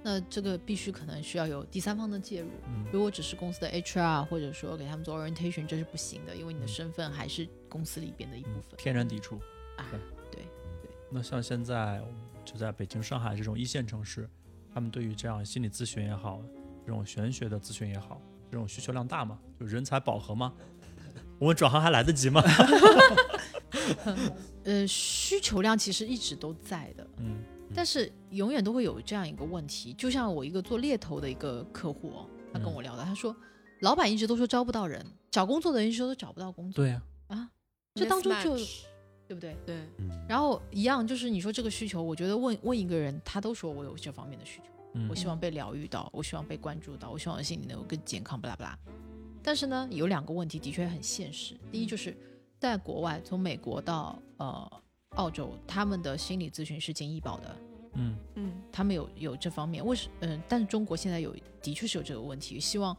[0.03, 2.49] 那这个必须可能需要有第三方的介入。
[2.67, 8.79] 嗯如果只是公司的 HR 或者说给他们做 orientation，这是不行的，因为你的嗯身份还是公司里边的一部嗯分。
[8.79, 9.37] 天然抵触。
[9.77, 9.87] 啊，
[10.33, 10.45] 对，
[11.11, 12.03] 那像现在
[12.45, 14.29] 就在北京、上海这种一线城市，
[14.75, 16.43] 他们对于这样心理咨询也好，
[16.85, 18.21] 这种玄学的咨询也好，
[18.51, 19.39] 这种需求量大吗？
[19.61, 20.53] 就人才饱和吗？
[21.39, 22.43] 我们转行还来得及吗？
[24.65, 27.39] 呃，需求量其实一直都在的，嗯
[27.75, 33.35] 但是永远都会有这样一个问题，就像我一个做猎头的一个客户哦，他跟嗯我聊的，他说，
[33.81, 37.51] 老板一直都说招不到人，找工作的人一直都找不到工作对呀、啊，
[37.95, 38.57] 这当中就
[39.27, 39.57] 对不对？
[39.67, 48.79] 对，嗯，然后一样就是你说这个需求，我觉得问问一个人，他都说我有这方面的需求，嗯我希望被疗愈到，我希望被关注到，我希望我心里能够更健康，巴拉巴拉。
[49.43, 51.55] 但是呢，有两个问题的确很现实。
[51.71, 52.17] 第一就是
[52.59, 54.83] 在国外，从美国到呃
[55.17, 57.57] 澳洲，他们的心理咨询是进医保的，
[57.95, 59.85] 嗯嗯他们有有这方面。
[59.85, 62.97] 为什嗯、但是中国现在有的确是有这个问题，希望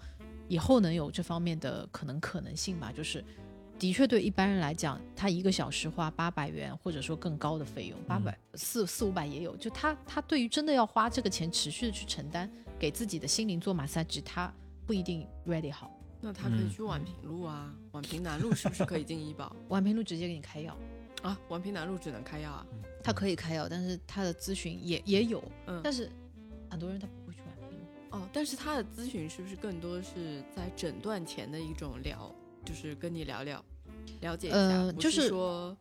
[0.47, 3.23] 以后能有这方面的可能可能性吧，就是。
[3.77, 9.55] 的确，对一般人来讲，他一个小时花八百元，或者说更高的费用，八百四四五百也有。
[9.55, 14.53] 就他他对于真的要花这个钱持续的去承担，给自己的心灵做马杀鸡，他
[14.85, 15.89] 不一定 ready 好。
[16.19, 20.77] 那他可以嗯去宛平路啊，宛平南路是不是可以进医保宛平路直接给你开药，
[21.21, 21.39] 啊？
[21.49, 22.65] 宛平南路只能开药啊？
[23.03, 26.09] 他可以开药，但是他的咨询也也有，嗯，但是
[26.69, 27.85] 很多人他不会去宛平路。
[28.11, 32.33] 哦，但是他的咨询是不是更多是在诊断前的一种聊，
[32.65, 33.63] 就是跟你聊聊，
[34.21, 35.75] 了解一下，就是是说，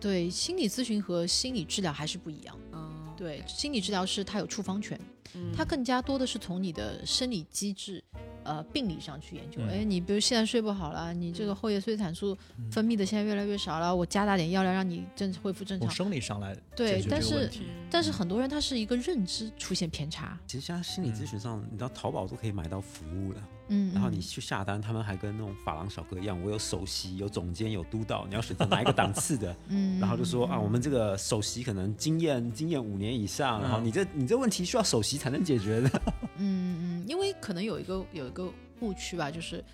[0.00, 2.58] 对，心理咨询和心理治疗还是不一样。
[2.72, 4.98] 嗯，对，心理治疗师他有处方权，
[5.34, 8.02] 嗯，他更加多的是从你的生理机制。
[8.44, 9.68] 呃，病理上去研究，嗯。
[9.70, 11.54] 哎、你比如现在睡不好了，你这个嗯。
[11.54, 12.70] 后叶催产素嗯。
[12.70, 15.90] 分泌的现在越来越少了，我加大点药量让你正恢复正常。
[15.90, 16.54] 生理上来。
[16.76, 17.50] 对但是
[17.90, 24.18] 但是很多人他是一个认知出现偏差，其实现在心理咨询上，你知道淘宝都可以买到服务了，嗯，然后你。
[24.18, 33.84] 嗯去下单，他们还跟那种发廊小哥一样，我有首席、有总监、有督导，你要选择哪一个档次的，嗯，然后就说啊，嗯我们这个首席可能经验经验五年以上，然后嗯。
[33.84, 36.02] 你这你这问题需要首席才能解决的。
[36.36, 39.64] 嗯嗯，因为可能有一个有一个误区吧，就是，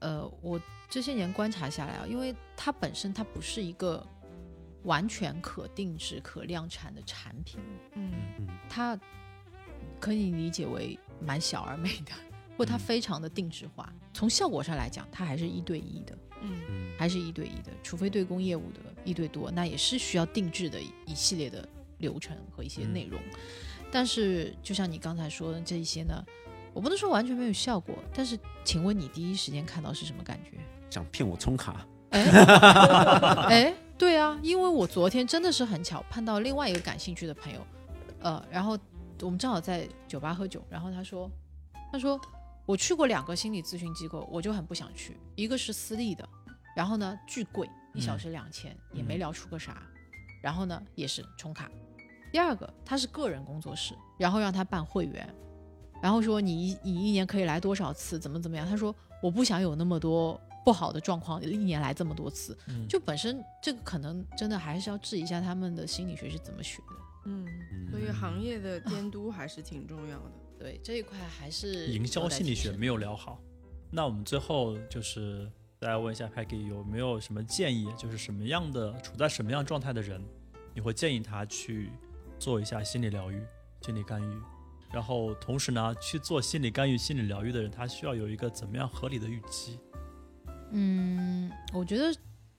[0.00, 4.04] 呃，我这些年观察下来啊，因为它本身它不是一个
[4.82, 7.60] 完全可定制、可量产的产品，
[7.94, 8.12] 嗯
[8.68, 8.98] 它
[10.00, 12.12] 可以理解为蛮小而美的，
[12.56, 13.92] 或它嗯非常的定制化。
[14.12, 21.68] 从效果上来讲，它还是一对一的，嗯嗯，还是一对一的，除非对公业务的一对多，那也是需要定制的一系列的
[21.98, 23.20] 流程和一些内容。
[23.90, 26.24] 但是，就像你刚才说的这一些呢，
[26.72, 30.58] 我不能说完全没有效果，但是，请问你第一时间看到是什么感觉？
[30.90, 32.24] 想骗我充卡，哎，
[33.48, 37.60] 哎，对啊，因为我昨天真的是很巧碰到另外一个感兴趣的朋友，
[38.20, 38.78] 呃，然后
[39.22, 41.30] 我们正好在酒吧喝酒，然后他说，
[41.92, 42.20] 他说
[42.66, 46.28] 我去过两个心理咨询机构，我就很不想去，一个是私立的，
[46.74, 49.82] 然后呢巨贵，一小时两千、也没聊出个啥，
[50.42, 51.70] 然后呢也是充卡，
[52.32, 55.28] 第二个他是个人工作室，然后让他办会员，
[56.02, 60.40] 然后说你一你一年可以来多少次，怎么怎么样，他说我不想有那么多。
[60.62, 66.96] 不好的状况，一年来这么多次，嗯就本身这个可能真的还是要质疑一下他们的心理学是怎么学的。
[67.24, 70.32] 嗯，嗯所以行业的监督还是挺重要的。
[70.58, 73.40] 对这一块还是营销心理学没有聊好。
[73.90, 75.50] 那我们最后就是
[75.80, 80.22] 再来问一下 Peggy 有没有什么建议，就是什么样的处在什么样状态的人，
[80.74, 81.90] 你会建议他去
[82.40, 83.40] 做一下心理疗愈、
[83.82, 84.42] 心理干预？
[84.90, 89.78] 然后同时呢，去做心理干预、心理疗愈的人，他需要有一个怎么样合理的预期
[90.72, 92.12] 嗯，我觉得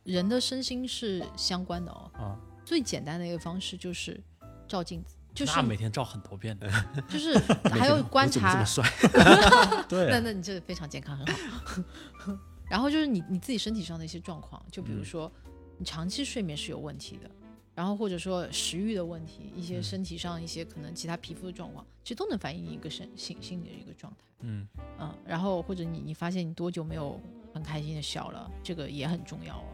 [0.04, 2.10] 人的身心是相关的哦。
[2.14, 2.40] 啊？
[2.64, 4.22] 最简单的一个方式就是
[4.68, 6.70] 照镜子，就是那每天照很多遍的，
[7.10, 7.38] 就是
[7.74, 8.94] 还有观察这察么，帅？
[9.14, 12.38] 那 对，那那你这个非常健康，很好。
[12.70, 15.30] 然后就是你你自己身体上的一些状况，就比如嗯说
[15.78, 17.30] 你长期睡眠是有问题的，
[17.74, 24.26] 然后或者说食欲的问题，一些嗯身体上一些可能其他皮肤的状况，其实都能反映一个身心心理的一个状态。
[24.42, 24.68] 嗯
[25.00, 27.20] 嗯，然后或者你你发现你多久没有
[27.54, 29.66] 很开心的笑了，这个也很重要哦。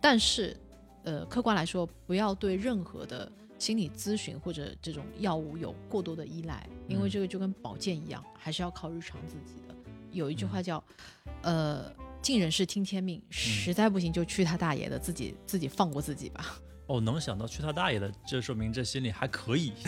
[0.00, 0.56] 但是，
[1.02, 9.74] 呃，客观来说，不要对任何的心理咨询或者这种药物有过多的依赖，因为嗯这个就跟保健一样，还是要靠日常自己的。
[10.12, 10.82] 有一句话叫，
[11.42, 16.60] 呃，尽人事听天命，实在不行就去他大爷的，自己自己放过自己吧。
[16.86, 19.72] 哦，能想到去他大爷的，这说明这心里还可以，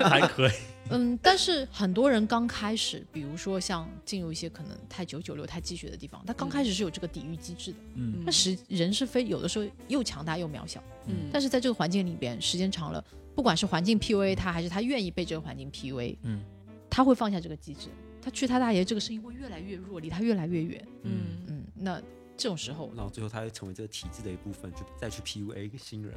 [0.00, 0.52] 还可以。
[0.90, 7.78] 嗯，但是很多人刚开始，比如说像进入一些可能太九九六、太积雪的地方，他刚开始是有这个抵御机制的。
[7.94, 13.02] 嗯那时人是非有的时候又强大又渺小，嗯，但是在这个环境里边，时间长了，
[13.34, 16.42] 不管是环境 PUA 他，还是他愿意被这个环境 PUA，嗯
[16.90, 17.88] 他会放下这个机制，
[18.20, 20.84] 他去他大爷这个声音会越来越弱，离他越来越远。
[21.02, 21.12] 嗯
[21.48, 22.00] 嗯，那
[22.36, 26.14] 这种时候，然后最后他会成为这个体制的一部分，就再去 PUA 一个新人。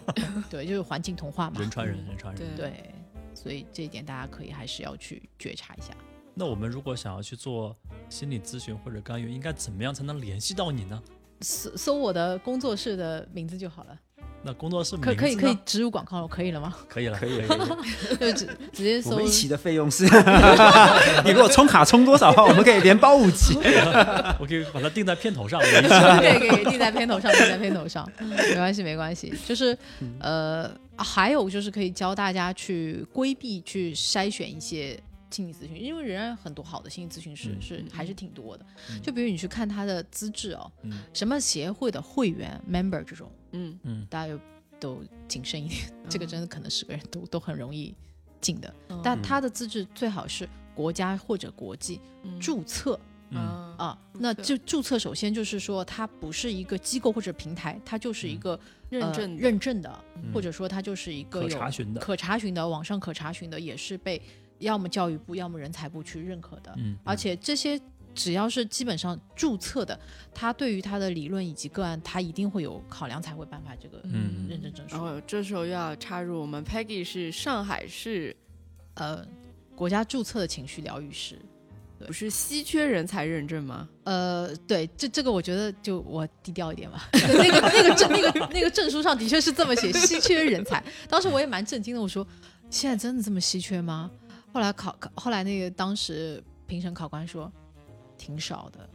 [0.48, 1.60] 对，就是环境同化嘛。
[1.60, 2.56] 人传人，人传人。
[2.56, 2.94] 对对，
[3.34, 5.94] 所以这一点大家可以还是要去觉察一下。
[6.34, 7.76] 那我们如果想要去做
[8.08, 11.02] 心理咨询或者干预，应该怎么样才能联系到你呢？
[11.40, 14.00] 搜搜我的工作室的名字就好了，
[14.42, 16.74] 那工作室可可以可以植入广告了，可以了吗？
[16.88, 17.78] 可以了，可以了，
[18.20, 20.04] 就直直接我搜们一起的费用是，
[21.24, 23.54] 你给我充卡充多少的话，我们可以连包五期。
[24.38, 25.88] 我可以把它定在片头上，我一起
[26.20, 29.32] 对，给定在片头上，定在片头上，没关系，没关系。
[29.44, 29.76] 就是
[30.20, 34.98] 呃，还有就是可以教大家去规避、去筛选一些
[35.30, 38.66] 心理咨询，因为仍然很多好的心理咨询师嗯是还是挺多的。
[38.90, 44.40] 嗯就比如你去看他的资质哦，嗯什么协会的会员 member 这种，嗯嗯大家就
[44.80, 47.94] 都谨慎一点，这个真的可能十个人都都很容易
[48.40, 48.74] 进的。
[48.88, 52.00] 嗯但他的资质最好是国家或者国际
[52.40, 52.98] 注册。
[53.30, 58.58] 嗯啊啊，那就注册首先就是说，它不是一个机构或者平台，它就是一个、
[58.88, 64.18] 呃认证的认证的，嗯或者说它就是一个可查询的可查询的，网上可查询的，也是被
[64.58, 66.74] 要么教育部，要么人才部去认可的。
[66.76, 67.80] 嗯，而且这些
[68.14, 69.98] 只要是基本上注册的，
[70.34, 74.96] 他对于他的理论以及个案，他一定会有考量，才会颁发这个嗯认证证书。
[74.96, 78.34] 然后这时候又要插入，我们 Peggy 是上海市
[78.94, 79.26] 呃，
[79.76, 81.38] 国家注册的情绪疗愈师。
[82.06, 83.88] 不是稀缺人才认证吗？
[84.04, 87.08] 呃，对，这这个我觉得就我低调一点吧。
[87.12, 90.80] 那个那个证那个那个证书上的确是这么写，稀缺人才。
[91.08, 92.24] 当时我也蛮震惊的，我说
[92.70, 94.08] 现在真的这么稀缺吗？
[94.58, 97.48] 后来考考后来那个当时评审考官说
[98.16, 98.90] 挺少的，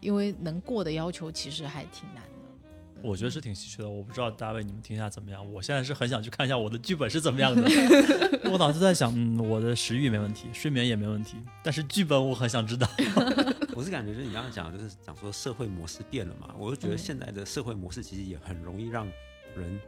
[0.00, 3.02] 因为能过的要求其实还挺难的。
[3.02, 3.90] 我觉得是挺稀缺的。
[3.90, 5.52] 我不知道大卫你们听一下怎么样？
[5.52, 7.62] 我现在是很想去看一下我的剧本是怎么样的。
[8.50, 12.88] 我脑子在想，嗯，我的食欲没问题，睡眠也没问题，但是剧本我很想知道。
[13.76, 19.06] 我是感觉就是你刚刚讲的，就是讲说社会模式变了嘛，我就觉得嗯现在的社会模式其实也很容易让
[19.54, 19.78] 人，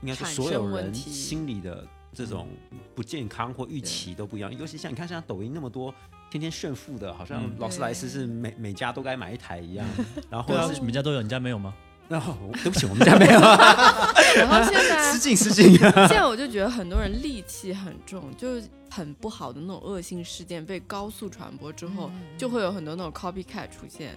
[0.00, 1.86] 应该是所有问人题心理的
[2.16, 2.48] 这种
[2.94, 4.56] 不健康或预期都不一样。
[4.56, 5.94] 尤其像你看，像抖音那么多
[6.30, 9.86] 天天炫富的，好像嗯劳斯莱斯是每每家都该买一台一样。
[10.30, 11.74] 然后是你们家都有，你家没有吗？
[12.08, 15.76] 然后对不起，我们家没有，然后现在 失敬失敬。
[15.76, 24.16] 现在我就觉得很多人戾气很重，就是很不好的那种恶性事件被高速传播之后，嗯就会有很多那种 copycat 出现。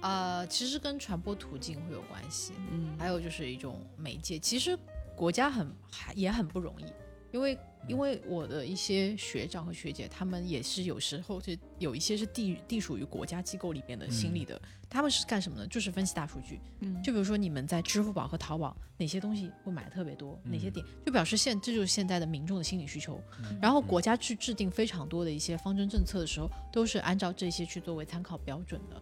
[0.00, 2.52] 呃，其实跟传播途径会有关系。
[2.72, 4.36] 嗯，还有就是一种媒介。
[4.36, 4.76] 其实
[5.14, 6.84] 国家很还也很不容易，
[7.32, 7.58] 因为
[7.88, 15.66] 因为我的一些学长和学姐，他们也是有时候是有一些是地地属于国家机构里边的心理的，他们是干什么呢？
[15.66, 16.60] 就是分析大数据。
[16.80, 23.20] 嗯就比如说你们在支付宝和淘宝哪些东西会买的特别多，哪些嗯点就表示现这就是现在的民众的心理需求。
[23.42, 28.96] 嗯然后国家去制定非常多的一些方针政策的时候，都是按照这些去作为参考标准的。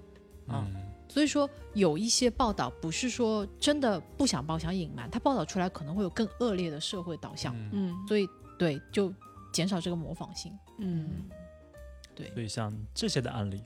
[0.52, 8.28] 啊嗯所以说有一些报道不是说真的不想报、想隐瞒，他报道出来可能会有更恶劣的社会导向，嗯嗯所以
[8.58, 9.12] 对就
[9.52, 10.52] 减少这个模仿性。
[10.78, 11.24] 嗯，
[12.14, 13.62] 对，所以像这些的案例，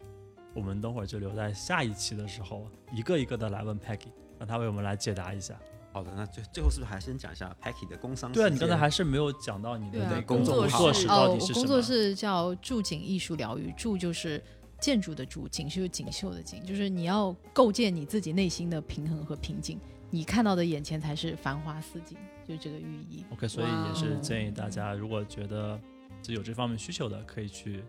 [0.54, 5.58] 我们等会儿就留在下一期的时候，一个一个的来问 Peggy，让他为我们来解答一下。
[5.92, 11.58] 好的，那最最后是不是还先讲一下 Peggy 的工商对啊，你刚才还是没有讲到你的对啊那个工作作室到哦，底是什么？
[11.58, 14.42] 我工作室叫筑景艺术疗愈，筑就是
[14.82, 19.78] 建筑的筑，锦绣锦绣的锦，就是你要构建你自己内心的平衡和平静，
[20.10, 23.24] 你看到的眼前才是繁花似锦，就是这个寓意。
[23.30, 25.80] OK，所以也是建议大家，如果觉得
[26.20, 27.84] 自己有这方面需求的，可以去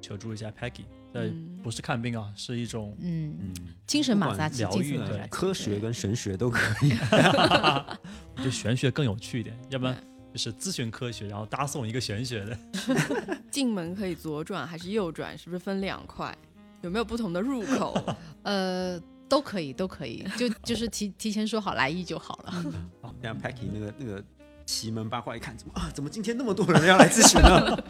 [0.00, 0.84] 求助一下 Peggy。
[1.12, 3.54] 对，嗯不是看病啊，是一种嗯，嗯，
[3.84, 6.92] 精神马杀鸡，疗愈对科学跟玄学都可以。
[7.12, 9.96] 我觉得玄学更有趣一点，要不然
[10.36, 12.58] 就是咨询科学，然后搭送一个玄学的。
[13.50, 15.36] 进门可以左转还是右转？
[15.38, 16.36] 是不是分两块？
[16.82, 17.98] 有没有不同的入口？
[18.44, 19.00] 呃，
[19.30, 22.52] 都可以，都可以，就就是提提前说好来意就好了。
[23.00, 24.22] 好，这样 Packy 那个那个
[24.66, 25.90] 奇门八卦一看，怎么啊？
[25.94, 27.82] 怎么今天那么多人要来咨询呢？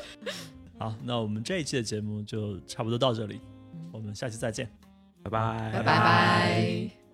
[0.78, 3.40] 好，那我们这一期的节目就差不多到这里，
[3.90, 4.70] 我们下期再见。
[5.24, 7.05] 拜拜，拜拜。